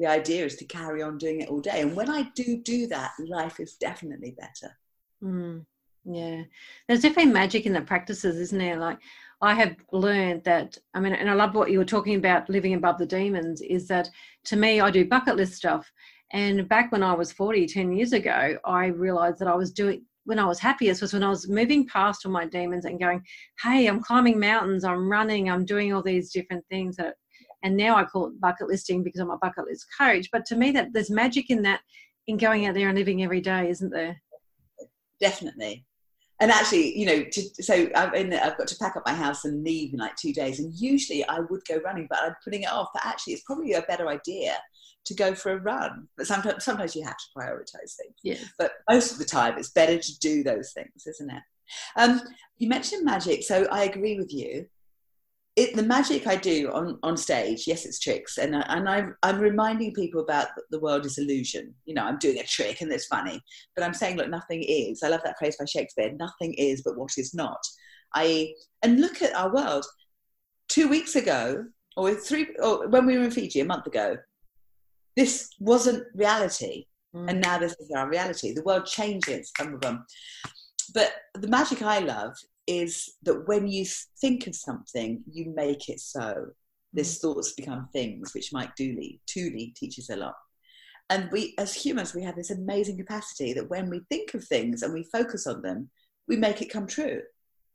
the 0.00 0.06
idea 0.06 0.46
is 0.46 0.56
to 0.56 0.64
carry 0.64 1.02
on 1.02 1.18
doing 1.18 1.42
it 1.42 1.50
all 1.50 1.60
day. 1.60 1.82
And 1.82 1.94
when 1.94 2.08
I 2.08 2.22
do 2.34 2.56
do 2.62 2.86
that, 2.86 3.12
life 3.18 3.60
is 3.60 3.74
definitely 3.74 4.34
better. 4.36 4.74
Mm, 5.22 5.66
yeah, 6.06 6.42
there's 6.88 7.02
definitely 7.02 7.32
magic 7.32 7.66
in 7.66 7.74
the 7.74 7.82
practices, 7.82 8.36
isn't 8.36 8.58
there? 8.58 8.78
Like 8.78 8.98
I 9.42 9.54
have 9.54 9.76
learned 9.92 10.42
that. 10.44 10.78
I 10.94 11.00
mean, 11.00 11.12
and 11.12 11.28
I 11.28 11.34
love 11.34 11.54
what 11.54 11.70
you 11.70 11.78
were 11.78 11.84
talking 11.84 12.14
about 12.16 12.48
living 12.48 12.72
above 12.72 12.96
the 12.96 13.04
demons. 13.04 13.60
Is 13.60 13.86
that 13.88 14.08
to 14.44 14.56
me, 14.56 14.80
I 14.80 14.90
do 14.90 15.04
bucket 15.04 15.36
list 15.36 15.52
stuff. 15.52 15.92
And 16.32 16.66
back 16.66 16.92
when 16.92 17.02
I 17.02 17.12
was 17.12 17.30
40, 17.30 17.66
10 17.66 17.92
years 17.92 18.14
ago, 18.14 18.56
I 18.64 18.86
realized 18.86 19.38
that 19.40 19.48
I 19.48 19.54
was 19.54 19.70
doing 19.70 20.06
when 20.24 20.38
I 20.38 20.46
was 20.46 20.60
happiest 20.60 21.02
was 21.02 21.12
when 21.12 21.24
I 21.24 21.28
was 21.28 21.48
moving 21.48 21.86
past 21.86 22.24
all 22.24 22.32
my 22.32 22.46
demons 22.46 22.84
and 22.84 23.00
going, 23.00 23.22
hey, 23.62 23.86
I'm 23.86 24.00
climbing 24.00 24.38
mountains, 24.38 24.84
I'm 24.84 25.10
running, 25.10 25.50
I'm 25.50 25.64
doing 25.64 25.92
all 25.92 26.02
these 26.02 26.30
different 26.30 26.64
things 26.68 26.96
that 26.96 27.14
and 27.62 27.76
now 27.76 27.96
I 27.96 28.04
call 28.04 28.26
it 28.26 28.40
bucket 28.40 28.68
listing 28.68 29.02
because 29.02 29.20
I'm 29.20 29.30
a 29.30 29.38
bucket 29.38 29.66
list 29.66 29.86
coach. 29.98 30.28
But 30.32 30.44
to 30.46 30.56
me, 30.56 30.70
that 30.72 30.92
there's 30.92 31.10
magic 31.10 31.50
in 31.50 31.62
that, 31.62 31.80
in 32.26 32.36
going 32.36 32.66
out 32.66 32.74
there 32.74 32.88
and 32.88 32.98
living 32.98 33.22
every 33.22 33.40
day, 33.40 33.68
isn't 33.70 33.90
there? 33.90 34.20
Definitely. 35.20 35.84
And 36.40 36.50
actually, 36.50 36.98
you 36.98 37.04
know, 37.04 37.22
to, 37.22 37.42
so 37.62 37.90
I've, 37.94 38.14
I've 38.14 38.56
got 38.56 38.66
to 38.66 38.76
pack 38.80 38.96
up 38.96 39.02
my 39.04 39.12
house 39.12 39.44
and 39.44 39.62
leave 39.62 39.92
in 39.92 40.00
like 40.00 40.16
two 40.16 40.32
days. 40.32 40.58
And 40.58 40.72
usually 40.74 41.22
I 41.26 41.40
would 41.40 41.60
go 41.68 41.76
running, 41.84 42.06
but 42.08 42.18
I'm 42.22 42.34
putting 42.42 42.62
it 42.62 42.72
off. 42.72 42.88
But 42.94 43.04
actually, 43.04 43.34
it's 43.34 43.42
probably 43.42 43.74
a 43.74 43.82
better 43.82 44.08
idea 44.08 44.56
to 45.04 45.14
go 45.14 45.34
for 45.34 45.52
a 45.52 45.60
run. 45.60 46.08
But 46.16 46.26
sometimes, 46.26 46.64
sometimes 46.64 46.96
you 46.96 47.04
have 47.04 47.16
to 47.16 47.24
prioritize 47.38 47.94
things. 47.96 48.14
Yeah. 48.22 48.38
But 48.58 48.72
most 48.88 49.12
of 49.12 49.18
the 49.18 49.26
time, 49.26 49.58
it's 49.58 49.72
better 49.72 49.98
to 49.98 50.18
do 50.20 50.42
those 50.42 50.72
things, 50.72 51.06
isn't 51.06 51.30
it? 51.30 51.42
Um, 51.96 52.22
you 52.56 52.68
mentioned 52.68 53.04
magic, 53.04 53.42
so 53.42 53.68
I 53.70 53.84
agree 53.84 54.18
with 54.18 54.32
you 54.32 54.66
it, 55.56 55.74
the 55.74 55.82
magic 55.82 56.26
I 56.26 56.36
do 56.36 56.70
on, 56.72 56.98
on 57.02 57.16
stage, 57.16 57.66
yes, 57.66 57.84
it's 57.84 57.98
tricks, 57.98 58.38
and 58.38 58.54
and 58.54 58.88
I'm 58.88 59.16
I'm 59.22 59.40
reminding 59.40 59.94
people 59.94 60.20
about 60.20 60.48
the 60.70 60.78
world 60.78 61.04
is 61.04 61.18
illusion. 61.18 61.74
You 61.86 61.94
know, 61.94 62.04
I'm 62.04 62.18
doing 62.18 62.38
a 62.38 62.44
trick 62.44 62.80
and 62.80 62.92
it's 62.92 63.06
funny, 63.06 63.40
but 63.74 63.84
I'm 63.84 63.94
saying, 63.94 64.16
look, 64.16 64.30
nothing 64.30 64.62
is. 64.62 65.02
I 65.02 65.08
love 65.08 65.22
that 65.24 65.38
phrase 65.38 65.56
by 65.58 65.64
Shakespeare. 65.64 66.12
Nothing 66.12 66.54
is, 66.54 66.82
but 66.82 66.96
what 66.96 67.12
is 67.16 67.34
not. 67.34 67.60
I 68.14 68.54
and 68.82 69.00
look 69.00 69.22
at 69.22 69.34
our 69.34 69.52
world. 69.52 69.84
Two 70.68 70.88
weeks 70.88 71.16
ago, 71.16 71.64
or 71.96 72.14
three, 72.14 72.46
or 72.62 72.88
when 72.88 73.04
we 73.04 73.18
were 73.18 73.24
in 73.24 73.32
Fiji 73.32 73.58
a 73.58 73.64
month 73.64 73.88
ago, 73.88 74.16
this 75.16 75.50
wasn't 75.58 76.06
reality, 76.14 76.86
mm. 77.14 77.28
and 77.28 77.40
now 77.40 77.58
this 77.58 77.74
is 77.80 77.90
our 77.90 78.08
reality. 78.08 78.54
The 78.54 78.62
world 78.62 78.86
changes, 78.86 79.50
some 79.56 79.74
of 79.74 79.80
them. 79.80 80.06
But 80.94 81.12
the 81.34 81.48
magic 81.48 81.82
I 81.82 81.98
love 81.98 82.36
is 82.66 83.16
that 83.22 83.46
when 83.48 83.66
you 83.66 83.84
think 84.20 84.46
of 84.46 84.54
something, 84.54 85.22
you 85.30 85.52
make 85.54 85.88
it 85.88 86.00
so. 86.00 86.46
This 86.92 87.18
mm. 87.18 87.20
thoughts 87.22 87.52
become 87.52 87.88
things, 87.92 88.34
which 88.34 88.52
Mike 88.52 88.74
Dooley, 88.76 89.20
Tooley 89.26 89.74
teaches 89.76 90.10
a 90.10 90.16
lot. 90.16 90.34
And 91.08 91.28
we, 91.32 91.54
as 91.58 91.74
humans, 91.74 92.14
we 92.14 92.22
have 92.22 92.36
this 92.36 92.50
amazing 92.50 92.96
capacity 92.96 93.52
that 93.54 93.68
when 93.68 93.90
we 93.90 94.02
think 94.08 94.34
of 94.34 94.44
things 94.44 94.82
and 94.82 94.94
we 94.94 95.02
focus 95.12 95.46
on 95.46 95.60
them, 95.60 95.90
we 96.28 96.36
make 96.36 96.62
it 96.62 96.70
come 96.70 96.86
true. 96.86 97.20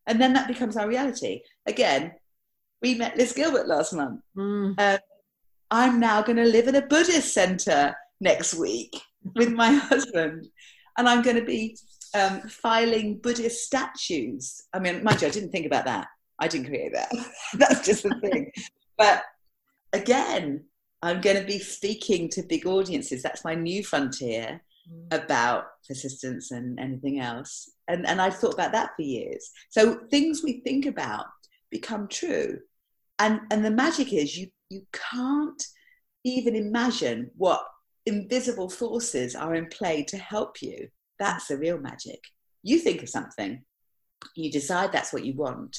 And 0.08 0.22
then 0.22 0.34
that 0.34 0.48
becomes 0.48 0.78
our 0.78 0.88
reality. 0.88 1.42
Again, 1.66 2.14
we 2.82 2.96
met 2.96 3.18
Liz 3.18 3.34
Gilbert 3.34 3.68
last 3.68 3.94
month. 3.94 4.22
Mm. 4.38 4.76
Uh, 4.78 5.00
I'm 5.72 6.00
now 6.00 6.22
going 6.22 6.38
to 6.38 6.46
live 6.46 6.68
in 6.68 6.76
a 6.76 6.86
Buddhist 6.86 7.34
center 7.34 7.96
next 8.22 8.54
week 8.54 8.96
with 9.36 9.52
my 9.52 9.74
husband. 9.74 10.48
And 10.98 11.10
I'm 11.10 11.22
going 11.22 11.36
to 11.36 11.46
be 11.46 11.78
um, 12.16 12.42
filing 12.42 13.18
Buddhist 13.18 13.66
statues. 13.66 14.64
I 14.74 14.80
mean, 14.80 15.04
mind 15.04 15.22
you, 15.22 15.28
I 15.28 15.32
didn't 15.32 15.52
think 15.52 15.66
about 15.66 15.86
that. 15.86 16.08
I 16.40 16.48
didn't 16.48 16.68
create 16.68 16.94
that. 16.94 17.12
That's 17.54 17.86
just 17.86 18.04
the 18.04 18.16
thing. 18.22 18.52
But 18.98 19.24
again, 19.94 20.64
I'm 21.02 21.22
going 21.22 21.38
to 21.38 21.46
be 21.46 21.60
speaking 21.60 22.30
to 22.30 22.44
big 22.44 22.66
audiences. 22.66 23.22
That's 23.22 23.44
my 23.44 23.56
new 23.56 23.84
frontier 23.84 24.62
mm. 24.90 25.14
about 25.14 25.66
persistence 25.88 26.52
and 26.52 26.80
anything 26.80 27.20
else. 27.20 27.70
And, 27.88 28.08
and 28.08 28.22
I've 28.22 28.38
thought 28.38 28.54
about 28.54 28.72
that 28.72 28.92
for 28.96 29.02
years. 29.02 29.52
So 29.70 30.00
things 30.10 30.42
we 30.44 30.62
think 30.62 30.86
about 30.86 31.26
become 31.70 32.08
true. 32.08 32.60
And, 33.20 33.42
and 33.52 33.64
the 33.64 33.72
magic 33.72 34.14
is 34.14 34.38
you, 34.38 34.48
you 34.70 34.82
can't 34.92 35.64
even 36.24 36.56
imagine 36.56 37.32
what 37.38 37.62
invisible 38.06 38.70
forces 38.70 39.36
are 39.36 39.56
in 39.56 39.68
play 39.68 40.04
to 40.04 40.18
help 40.18 40.62
you. 40.62 40.90
That's 41.20 41.48
the 41.48 41.58
real 41.58 41.78
magic. 41.78 42.20
You 42.64 42.80
think 42.80 43.04
of 43.04 43.10
something, 43.10 43.64
you 44.36 44.52
decide 44.52 44.92
that's 44.92 45.14
what 45.14 45.26
you 45.26 45.34
want, 45.34 45.78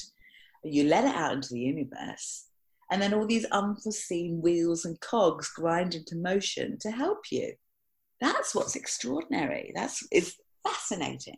you 0.63 0.85
let 0.85 1.03
it 1.03 1.15
out 1.15 1.33
into 1.33 1.49
the 1.53 1.59
universe, 1.59 2.45
and 2.91 3.01
then 3.01 3.13
all 3.13 3.27
these 3.27 3.45
unforeseen 3.45 4.41
wheels 4.41 4.85
and 4.85 4.99
cogs 5.01 5.49
grind 5.49 5.93
into 5.95 6.15
motion 6.15 6.77
to 6.79 6.91
help 6.91 7.19
you. 7.31 7.53
That's 8.21 8.55
what's 8.55 8.75
extraordinary. 8.75 9.71
That's 9.75 10.05
it's 10.11 10.35
fascinating. 10.65 11.37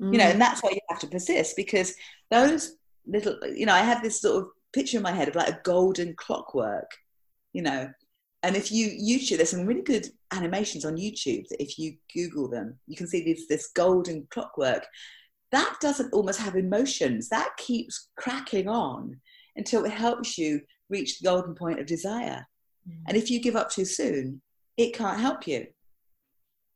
Mm. 0.00 0.12
You 0.12 0.18
know, 0.18 0.24
and 0.24 0.40
that's 0.40 0.62
why 0.62 0.70
you 0.70 0.80
have 0.90 0.98
to 1.00 1.06
persist 1.06 1.56
because 1.56 1.94
those 2.30 2.76
little, 3.06 3.38
you 3.54 3.66
know, 3.66 3.72
I 3.72 3.80
have 3.80 4.02
this 4.02 4.20
sort 4.20 4.42
of 4.42 4.48
picture 4.72 4.96
in 4.96 5.02
my 5.02 5.12
head 5.12 5.28
of 5.28 5.36
like 5.36 5.48
a 5.48 5.60
golden 5.62 6.14
clockwork, 6.16 6.90
you 7.52 7.62
know, 7.62 7.88
and 8.44 8.56
if 8.56 8.70
you 8.70 8.88
YouTube, 8.90 9.38
there's 9.38 9.50
some 9.50 9.64
really 9.64 9.80
good 9.80 10.06
animations 10.30 10.84
on 10.84 10.98
YouTube 10.98 11.48
that 11.48 11.62
if 11.62 11.78
you 11.78 11.96
Google 12.14 12.46
them, 12.46 12.78
you 12.86 12.94
can 12.94 13.06
see 13.06 13.24
this, 13.24 13.46
this 13.48 13.70
golden 13.74 14.26
clockwork. 14.30 14.86
That 15.50 15.76
doesn't 15.80 16.12
almost 16.12 16.40
have 16.40 16.54
emotions. 16.54 17.30
That 17.30 17.56
keeps 17.56 18.10
cracking 18.18 18.68
on 18.68 19.18
until 19.56 19.86
it 19.86 19.92
helps 19.92 20.36
you 20.36 20.60
reach 20.90 21.18
the 21.18 21.24
golden 21.24 21.54
point 21.54 21.80
of 21.80 21.86
desire. 21.86 22.46
Mm. 22.86 22.98
And 23.08 23.16
if 23.16 23.30
you 23.30 23.40
give 23.40 23.56
up 23.56 23.70
too 23.70 23.86
soon, 23.86 24.42
it 24.76 24.94
can't 24.94 25.20
help 25.20 25.46
you. 25.46 25.66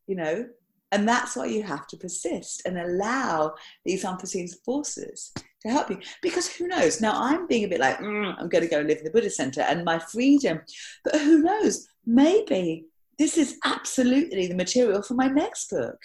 You 0.07 0.17
know? 0.17 0.47
And 0.91 1.07
that's 1.07 1.37
why 1.37 1.47
you 1.47 1.63
have 1.63 1.87
to 1.89 1.97
persist 1.97 2.63
and 2.65 2.79
allow 2.79 3.55
these 3.85 4.05
unforeseen 4.05 4.49
forces 4.65 5.33
to 5.63 5.69
help 5.69 5.91
you. 5.91 5.99
Because 6.23 6.49
who 6.49 6.67
knows? 6.67 7.01
Now 7.01 7.13
I'm 7.15 7.47
being 7.47 7.65
a 7.65 7.69
bit 7.69 7.81
like, 7.81 7.99
mm, 7.99 8.35
I'm 8.39 8.49
going 8.49 8.65
to 8.65 8.71
go 8.71 8.81
live 8.81 8.99
in 8.99 9.05
the 9.05 9.11
Buddhist 9.11 9.37
center 9.37 9.61
and 9.61 9.85
my 9.85 9.99
freedom. 9.99 10.61
But 11.05 11.21
who 11.21 11.43
knows? 11.43 11.89
Maybe 12.07 12.87
this 13.19 13.37
is 13.37 13.59
absolutely 13.65 14.47
the 14.47 14.55
material 14.55 15.03
for 15.03 15.15
my 15.15 15.29
next 15.29 15.69
book. 15.71 15.99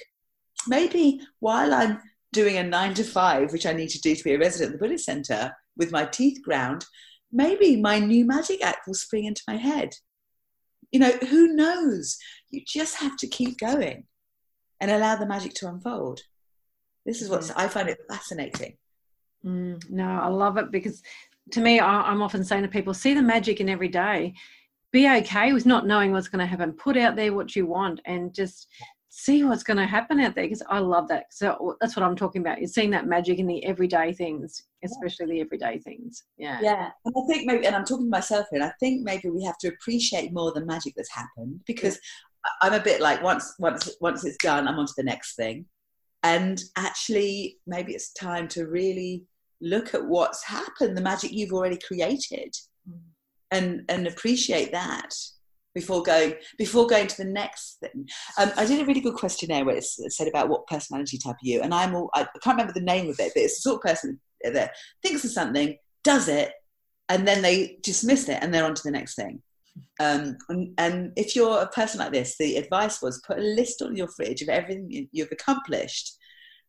Maybe 0.67 1.21
while 1.39 1.73
I'm 1.73 2.01
doing 2.33 2.57
a 2.57 2.63
nine 2.63 2.93
to 2.95 3.03
five, 3.03 3.53
which 3.53 3.65
I 3.65 3.73
need 3.73 3.89
to 3.89 4.01
do 4.01 4.15
to 4.15 4.23
be 4.23 4.33
a 4.33 4.39
resident 4.39 4.73
of 4.73 4.79
the 4.79 4.85
Buddhist 4.85 5.05
center 5.05 5.55
with 5.77 5.91
my 5.91 6.05
teeth 6.05 6.41
ground, 6.43 6.85
maybe 7.31 7.77
my 7.77 7.99
new 7.99 8.25
magic 8.25 8.63
act 8.63 8.87
will 8.87 8.95
spring 8.95 9.25
into 9.25 9.43
my 9.47 9.55
head. 9.55 9.93
You 10.91 10.99
know, 10.99 11.11
who 11.11 11.47
knows? 11.47 12.17
You 12.49 12.61
just 12.67 12.95
have 12.97 13.15
to 13.17 13.27
keep 13.27 13.57
going 13.57 14.05
and 14.83 14.91
allow 14.91 15.15
the 15.15 15.25
magic 15.25 15.53
to 15.53 15.69
unfold. 15.69 16.19
This 17.05 17.21
is 17.21 17.29
what 17.29 17.49
I 17.55 17.69
find 17.69 17.87
it 17.87 17.99
fascinating. 18.09 18.75
Mm, 19.45 19.89
no, 19.89 20.05
I 20.05 20.27
love 20.27 20.57
it 20.57 20.71
because 20.71 21.01
to 21.51 21.61
me, 21.61 21.79
I, 21.79 22.01
I'm 22.01 22.21
often 22.21 22.43
saying 22.43 22.63
to 22.63 22.67
people, 22.67 22.93
see 22.93 23.13
the 23.13 23.21
magic 23.21 23.61
in 23.61 23.69
every 23.69 23.87
day. 23.87 24.33
Be 24.91 25.09
okay 25.09 25.53
with 25.53 25.65
not 25.65 25.87
knowing 25.87 26.11
what's 26.11 26.27
going 26.27 26.41
to 26.41 26.45
happen. 26.45 26.73
Put 26.73 26.97
out 26.97 27.15
there 27.15 27.33
what 27.33 27.55
you 27.55 27.65
want 27.65 28.01
and 28.05 28.33
just 28.33 28.67
see 29.07 29.45
what's 29.45 29.63
going 29.63 29.77
to 29.77 29.85
happen 29.85 30.19
out 30.19 30.35
there 30.35 30.43
because 30.43 30.63
I 30.69 30.79
love 30.79 31.07
that. 31.07 31.33
So 31.33 31.77
that's 31.79 31.95
what 31.95 32.03
I'm 32.03 32.15
talking 32.15 32.41
about. 32.41 32.59
You're 32.59 32.67
seeing 32.67 32.91
that 32.91 33.07
magic 33.07 33.39
in 33.39 33.47
the 33.47 33.63
everyday 33.63 34.11
things, 34.11 34.63
especially 34.83 35.35
the 35.35 35.41
everyday 35.41 35.79
things. 35.79 36.23
Yeah. 36.37 36.59
Yeah. 36.61 36.89
And 37.05 37.15
I 37.17 37.21
think 37.27 37.47
maybe, 37.47 37.65
and 37.65 37.75
I'm 37.75 37.85
talking 37.85 38.07
to 38.07 38.09
myself 38.09 38.47
here, 38.51 38.61
and 38.61 38.69
I 38.69 38.73
think 38.81 39.01
maybe 39.01 39.29
we 39.29 39.43
have 39.45 39.57
to 39.59 39.69
appreciate 39.69 40.33
more 40.33 40.51
the 40.51 40.65
magic 40.65 40.93
that's 40.97 41.13
happened 41.13 41.61
because 41.65 41.99
I'm 42.61 42.73
a 42.73 42.79
bit 42.79 43.01
like 43.01 43.23
once, 43.23 43.53
once, 43.59 43.89
once 44.01 44.25
it's 44.25 44.37
done, 44.37 44.67
I'm 44.67 44.79
on 44.79 44.85
to 44.85 44.93
the 44.97 45.03
next 45.03 45.35
thing. 45.35 45.65
And 46.23 46.61
actually, 46.77 47.57
maybe 47.67 47.93
it's 47.93 48.13
time 48.13 48.47
to 48.49 48.67
really 48.67 49.23
look 49.61 49.93
at 49.93 50.05
what's 50.05 50.43
happened, 50.43 50.97
the 50.97 51.01
magic 51.01 51.31
you've 51.31 51.53
already 51.53 51.77
created, 51.77 52.53
mm. 52.89 52.99
and 53.51 53.83
and 53.89 54.07
appreciate 54.07 54.71
that 54.71 55.13
before 55.73 56.03
going 56.03 56.35
before 56.57 56.87
going 56.87 57.07
to 57.07 57.17
the 57.17 57.29
next 57.29 57.79
thing. 57.79 58.07
Um, 58.37 58.51
I 58.57 58.65
did 58.65 58.81
a 58.81 58.85
really 58.85 59.01
good 59.01 59.15
questionnaire 59.15 59.65
where 59.65 59.75
it 59.75 59.83
said 59.83 60.27
about 60.27 60.49
what 60.49 60.67
personality 60.67 61.17
type 61.17 61.35
are 61.35 61.39
you, 61.47 61.61
and 61.61 61.73
I'm 61.73 61.95
all 61.95 62.09
I 62.13 62.27
can't 62.43 62.57
remember 62.57 62.73
the 62.73 62.81
name 62.81 63.09
of 63.09 63.19
it, 63.19 63.31
but 63.33 63.43
it's 63.43 63.55
the 63.55 63.69
sort 63.69 63.77
of 63.77 63.81
person 63.81 64.19
that 64.43 64.71
thinks 65.01 65.23
of 65.23 65.31
something, 65.31 65.77
does 66.03 66.27
it, 66.27 66.51
and 67.09 67.27
then 67.27 67.41
they 67.41 67.79
dismiss 67.81 68.29
it, 68.29 68.39
and 68.41 68.53
they're 68.53 68.65
on 68.65 68.75
to 68.75 68.83
the 68.83 68.91
next 68.91 69.15
thing. 69.15 69.41
Um, 69.99 70.37
and, 70.49 70.73
and, 70.77 71.13
if 71.15 71.35
you're 71.35 71.61
a 71.61 71.67
person 71.67 71.99
like 71.99 72.11
this, 72.11 72.37
the 72.37 72.57
advice 72.57 73.01
was 73.01 73.21
put 73.25 73.39
a 73.39 73.41
list 73.41 73.81
on 73.81 73.95
your 73.95 74.07
fridge 74.07 74.41
of 74.41 74.49
everything 74.49 75.07
you've 75.11 75.31
accomplished, 75.31 76.17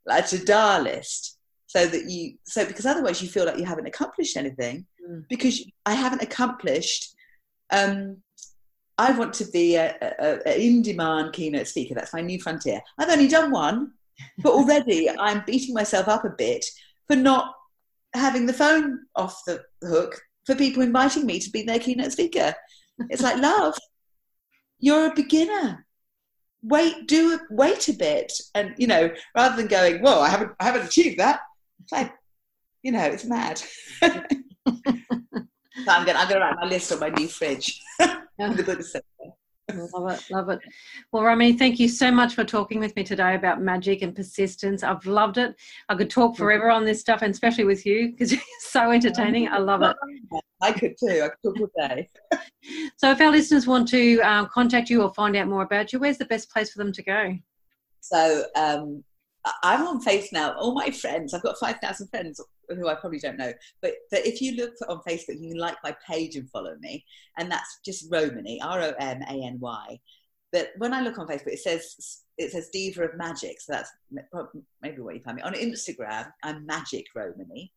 like 0.06 0.24
a 0.24 0.28
to-do 0.28 0.82
list, 0.82 1.38
so 1.66 1.86
that 1.86 2.08
you 2.08 2.34
so 2.44 2.64
because 2.64 2.86
otherwise 2.86 3.20
you 3.22 3.28
feel 3.28 3.44
like 3.44 3.58
you 3.58 3.64
haven't 3.64 3.86
accomplished 3.86 4.36
anything 4.36 4.86
mm. 5.06 5.24
because 5.28 5.64
I 5.84 5.94
haven't 5.94 6.22
accomplished. 6.22 7.14
Um, 7.70 8.18
I 8.96 9.10
want 9.10 9.34
to 9.34 9.46
be 9.46 9.74
a, 9.74 9.96
a, 10.00 10.38
a 10.46 10.66
in-demand 10.66 11.32
keynote 11.32 11.66
speaker. 11.66 11.94
That's 11.94 12.12
my 12.12 12.20
new 12.20 12.40
frontier. 12.40 12.80
I've 12.98 13.10
only 13.10 13.26
done 13.26 13.50
one, 13.50 13.92
but 14.38 14.52
already 14.52 15.10
I'm 15.10 15.42
beating 15.46 15.74
myself 15.74 16.06
up 16.08 16.24
a 16.24 16.30
bit 16.30 16.64
for 17.08 17.16
not 17.16 17.52
having 18.14 18.46
the 18.46 18.52
phone 18.52 19.00
off 19.16 19.42
the 19.46 19.62
hook 19.82 20.20
for 20.46 20.54
people 20.54 20.82
inviting 20.82 21.26
me 21.26 21.38
to 21.40 21.50
be 21.50 21.62
their 21.62 21.78
keynote 21.78 22.12
speaker. 22.12 22.54
It's 23.10 23.22
like, 23.22 23.38
love, 23.38 23.76
you're 24.78 25.06
a 25.06 25.14
beginner. 25.14 25.86
Wait, 26.62 27.06
do 27.06 27.38
wait 27.50 27.88
a 27.88 27.92
bit, 27.92 28.32
and 28.54 28.74
you 28.78 28.86
know, 28.86 29.10
rather 29.36 29.56
than 29.56 29.66
going, 29.66 30.00
"Whoa, 30.00 30.20
I 30.20 30.30
haven't, 30.30 30.52
I 30.58 30.64
haven't 30.64 30.86
achieved 30.86 31.18
that." 31.18 31.40
It's 31.82 31.92
like, 31.92 32.12
you 32.82 32.92
know, 32.92 33.04
it's 33.04 33.26
mad. 33.26 33.58
so 34.02 34.12
I'm 34.64 36.06
gonna, 36.06 36.18
I'm 36.18 36.28
gonna 36.28 36.40
write 36.40 36.56
my 36.60 36.66
list 36.66 36.90
on 36.92 37.00
my 37.00 37.10
new 37.10 37.28
fridge. 37.28 37.82
love 39.72 40.12
it, 40.12 40.30
love 40.30 40.48
it. 40.50 40.60
Well, 41.12 41.22
Romany, 41.22 41.54
thank 41.54 41.80
you 41.80 41.88
so 41.88 42.10
much 42.10 42.34
for 42.34 42.44
talking 42.44 42.80
with 42.80 42.94
me 42.96 43.04
today 43.04 43.34
about 43.34 43.62
magic 43.62 44.02
and 44.02 44.14
persistence. 44.14 44.82
I've 44.82 45.06
loved 45.06 45.38
it. 45.38 45.54
I 45.88 45.94
could 45.94 46.10
talk 46.10 46.36
forever 46.36 46.70
on 46.70 46.84
this 46.84 47.00
stuff, 47.00 47.22
and 47.22 47.32
especially 47.32 47.64
with 47.64 47.86
you 47.86 48.10
because 48.10 48.32
you're 48.32 48.40
so 48.60 48.90
entertaining. 48.90 49.48
I 49.48 49.58
love 49.58 49.82
it. 49.82 49.96
I 50.60 50.72
could 50.72 50.94
too. 50.98 51.22
I 51.24 51.28
could 51.28 51.56
talk 51.56 51.60
all 51.60 51.88
day. 51.88 52.08
so, 52.96 53.10
if 53.10 53.20
our 53.20 53.30
listeners 53.30 53.66
want 53.66 53.88
to 53.88 54.20
um, 54.20 54.48
contact 54.52 54.90
you 54.90 55.02
or 55.02 55.12
find 55.14 55.36
out 55.36 55.48
more 55.48 55.62
about 55.62 55.92
you, 55.92 55.98
where's 55.98 56.18
the 56.18 56.26
best 56.26 56.50
place 56.50 56.70
for 56.70 56.78
them 56.78 56.92
to 56.92 57.02
go? 57.02 57.38
So, 58.00 58.44
um, 58.54 59.02
I'm 59.62 59.86
on 59.86 60.00
Face 60.00 60.32
now. 60.32 60.54
All 60.54 60.74
my 60.74 60.90
friends, 60.90 61.34
I've 61.34 61.42
got 61.42 61.58
5,000 61.58 62.08
friends 62.08 62.40
who 62.68 62.88
I 62.88 62.94
probably 62.94 63.18
don't 63.18 63.38
know, 63.38 63.52
but, 63.80 63.92
but 64.10 64.26
if 64.26 64.40
you 64.40 64.56
look 64.56 64.74
on 64.88 65.00
Facebook, 65.06 65.40
you 65.40 65.50
can 65.50 65.58
like 65.58 65.76
my 65.82 65.96
page 66.06 66.36
and 66.36 66.48
follow 66.50 66.76
me. 66.80 67.04
And 67.38 67.50
that's 67.50 67.80
just 67.84 68.10
Romany, 68.10 68.60
R 68.62 68.80
O 68.80 68.92
M 68.98 69.22
A 69.22 69.46
N 69.46 69.58
Y. 69.60 70.00
But 70.52 70.70
when 70.78 70.92
I 70.92 71.00
look 71.00 71.18
on 71.18 71.26
Facebook, 71.26 71.52
it 71.52 71.60
says 71.60 72.22
it 72.38 72.52
says 72.52 72.68
Diva 72.72 73.04
of 73.04 73.16
Magic. 73.16 73.60
So 73.60 73.72
that's 73.72 73.90
maybe 74.82 75.00
where 75.00 75.14
you 75.14 75.22
find 75.22 75.36
me. 75.36 75.42
On 75.42 75.54
Instagram, 75.54 76.30
I'm 76.42 76.66
Magic 76.66 77.06
Romany. 77.14 77.72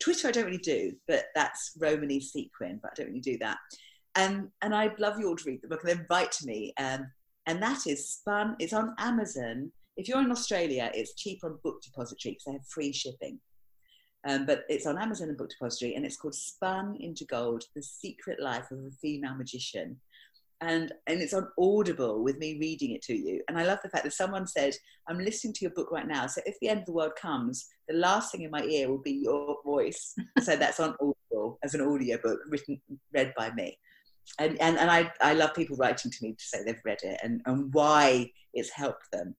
Twitter, 0.00 0.28
I 0.28 0.32
don't 0.32 0.46
really 0.46 0.58
do, 0.58 0.92
but 1.06 1.26
that's 1.34 1.76
Romany 1.80 2.20
Sequin, 2.20 2.80
but 2.82 2.90
I 2.92 2.94
don't 2.96 3.08
really 3.08 3.20
do 3.20 3.38
that. 3.38 3.58
And, 4.16 4.48
and 4.62 4.74
I'd 4.74 4.98
love 4.98 5.18
you 5.18 5.28
all 5.28 5.36
to 5.36 5.44
read 5.44 5.62
the 5.62 5.68
book 5.68 5.82
and 5.84 5.90
then 5.90 6.06
write 6.10 6.32
to 6.32 6.46
me. 6.46 6.74
Um, 6.78 7.10
and 7.46 7.62
that 7.62 7.86
is 7.86 8.08
Spun, 8.08 8.56
it's 8.58 8.72
on 8.72 8.94
Amazon 8.98 9.70
if 9.96 10.08
you're 10.08 10.20
in 10.20 10.32
Australia, 10.32 10.90
it's 10.94 11.14
cheap 11.14 11.40
on 11.44 11.58
Book 11.62 11.82
Depository 11.82 12.32
because 12.32 12.44
they 12.46 12.52
have 12.52 12.66
free 12.66 12.92
shipping. 12.92 13.38
Um, 14.26 14.46
but 14.46 14.64
it's 14.68 14.86
on 14.86 14.98
Amazon 14.98 15.28
and 15.28 15.36
Book 15.36 15.50
Depository, 15.50 15.94
and 15.94 16.04
it's 16.04 16.16
called 16.16 16.34
Spun 16.34 16.96
into 17.00 17.24
Gold: 17.24 17.64
The 17.74 17.82
Secret 17.82 18.40
Life 18.40 18.70
of 18.70 18.78
a 18.78 18.90
Female 19.02 19.34
Magician. 19.34 20.00
And, 20.60 20.94
and 21.06 21.20
it's 21.20 21.34
on 21.34 21.48
Audible 21.58 22.22
with 22.22 22.38
me 22.38 22.56
reading 22.58 22.92
it 22.92 23.02
to 23.02 23.14
you. 23.14 23.42
And 23.48 23.58
I 23.58 23.64
love 23.64 23.80
the 23.82 23.90
fact 23.90 24.04
that 24.04 24.14
someone 24.14 24.46
said, 24.46 24.74
I'm 25.08 25.18
listening 25.18 25.52
to 25.54 25.60
your 25.62 25.72
book 25.72 25.90
right 25.90 26.06
now. 26.06 26.26
So 26.26 26.40
if 26.46 26.58
the 26.60 26.68
end 26.68 26.80
of 26.80 26.86
the 26.86 26.92
world 26.92 27.12
comes, 27.20 27.66
the 27.86 27.96
last 27.96 28.32
thing 28.32 28.42
in 28.42 28.50
my 28.50 28.62
ear 28.62 28.88
will 28.88 29.02
be 29.02 29.12
your 29.12 29.58
voice. 29.62 30.14
so 30.40 30.56
that's 30.56 30.80
on 30.80 30.94
Audible 31.00 31.58
as 31.62 31.74
an 31.74 31.82
audio 31.82 32.16
book 32.22 32.38
written, 32.48 32.80
read 33.12 33.34
by 33.36 33.50
me. 33.50 33.78
And, 34.38 34.58
and, 34.62 34.78
and 34.78 34.90
I, 34.90 35.12
I 35.20 35.34
love 35.34 35.54
people 35.54 35.76
writing 35.76 36.10
to 36.10 36.18
me 36.22 36.32
to 36.32 36.44
say 36.44 36.62
they've 36.64 36.80
read 36.82 37.00
it 37.02 37.20
and, 37.22 37.42
and 37.44 37.74
why 37.74 38.30
it's 38.54 38.70
helped 38.70 39.10
them 39.12 39.34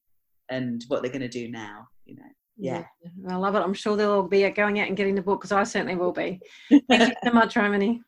and 0.50 0.84
what 0.90 1.02
they're 1.02 1.12
going 1.12 1.22
to 1.22 1.28
do 1.28 1.50
now 1.50 1.88
you 2.06 2.16
know 2.16 2.30
yeah. 2.58 2.86
yeah. 3.04 3.34
I 3.34 3.36
love 3.36 3.56
it. 3.56 3.60
I'm 3.60 3.74
sure 3.74 3.96
they'll 3.96 4.12
all 4.12 4.24
be 4.24 4.50
going 4.50 4.80
out 4.80 4.88
and 4.88 4.98
getting 4.98 5.16
the 5.16 5.22
book 5.22 5.42
because 5.42 5.52
I 5.52 5.64
certainly 5.64 5.96
will 5.96 6.12
be. 6.12 6.40
Thank 6.90 7.10
you 7.10 7.16
so 7.24 7.32
much, 7.32 7.56
Romany. 7.56 8.02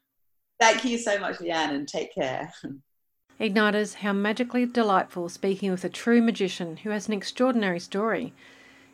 Thank 0.60 0.86
you 0.86 0.98
so 0.98 1.20
much, 1.20 1.38
Leanne, 1.38 1.76
and 1.76 1.88
take 1.88 2.14
care. 2.14 2.52
Igniters, 3.40 3.96
how 3.96 4.14
magically 4.14 4.66
delightful 4.66 5.30
speaking 5.30 5.70
with 5.70 5.84
a 5.84 5.90
true 5.90 6.22
magician 6.22 6.78
who 6.78 6.90
has 6.90 7.08
an 7.08 7.14
extraordinary 7.14 7.80
story. 7.80 8.34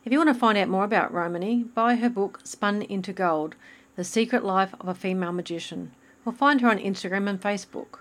If 0.04 0.12
you 0.12 0.18
want 0.18 0.30
to 0.30 0.34
find 0.34 0.58
out 0.58 0.68
more 0.68 0.84
about 0.84 1.14
Romany, 1.14 1.64
buy 1.64 1.96
her 1.96 2.10
book 2.10 2.42
Spun 2.44 2.82
into 2.82 3.14
Gold 3.14 3.56
The 3.96 4.04
Secret 4.04 4.44
Life 4.44 4.76
of 4.82 4.90
a 4.90 4.94
Female 4.94 5.32
Magician, 5.32 5.94
or 6.26 6.34
find 6.34 6.60
her 6.60 6.70
on 6.70 6.78
Instagram 6.78 7.30
and 7.30 7.40
Facebook. 7.40 8.00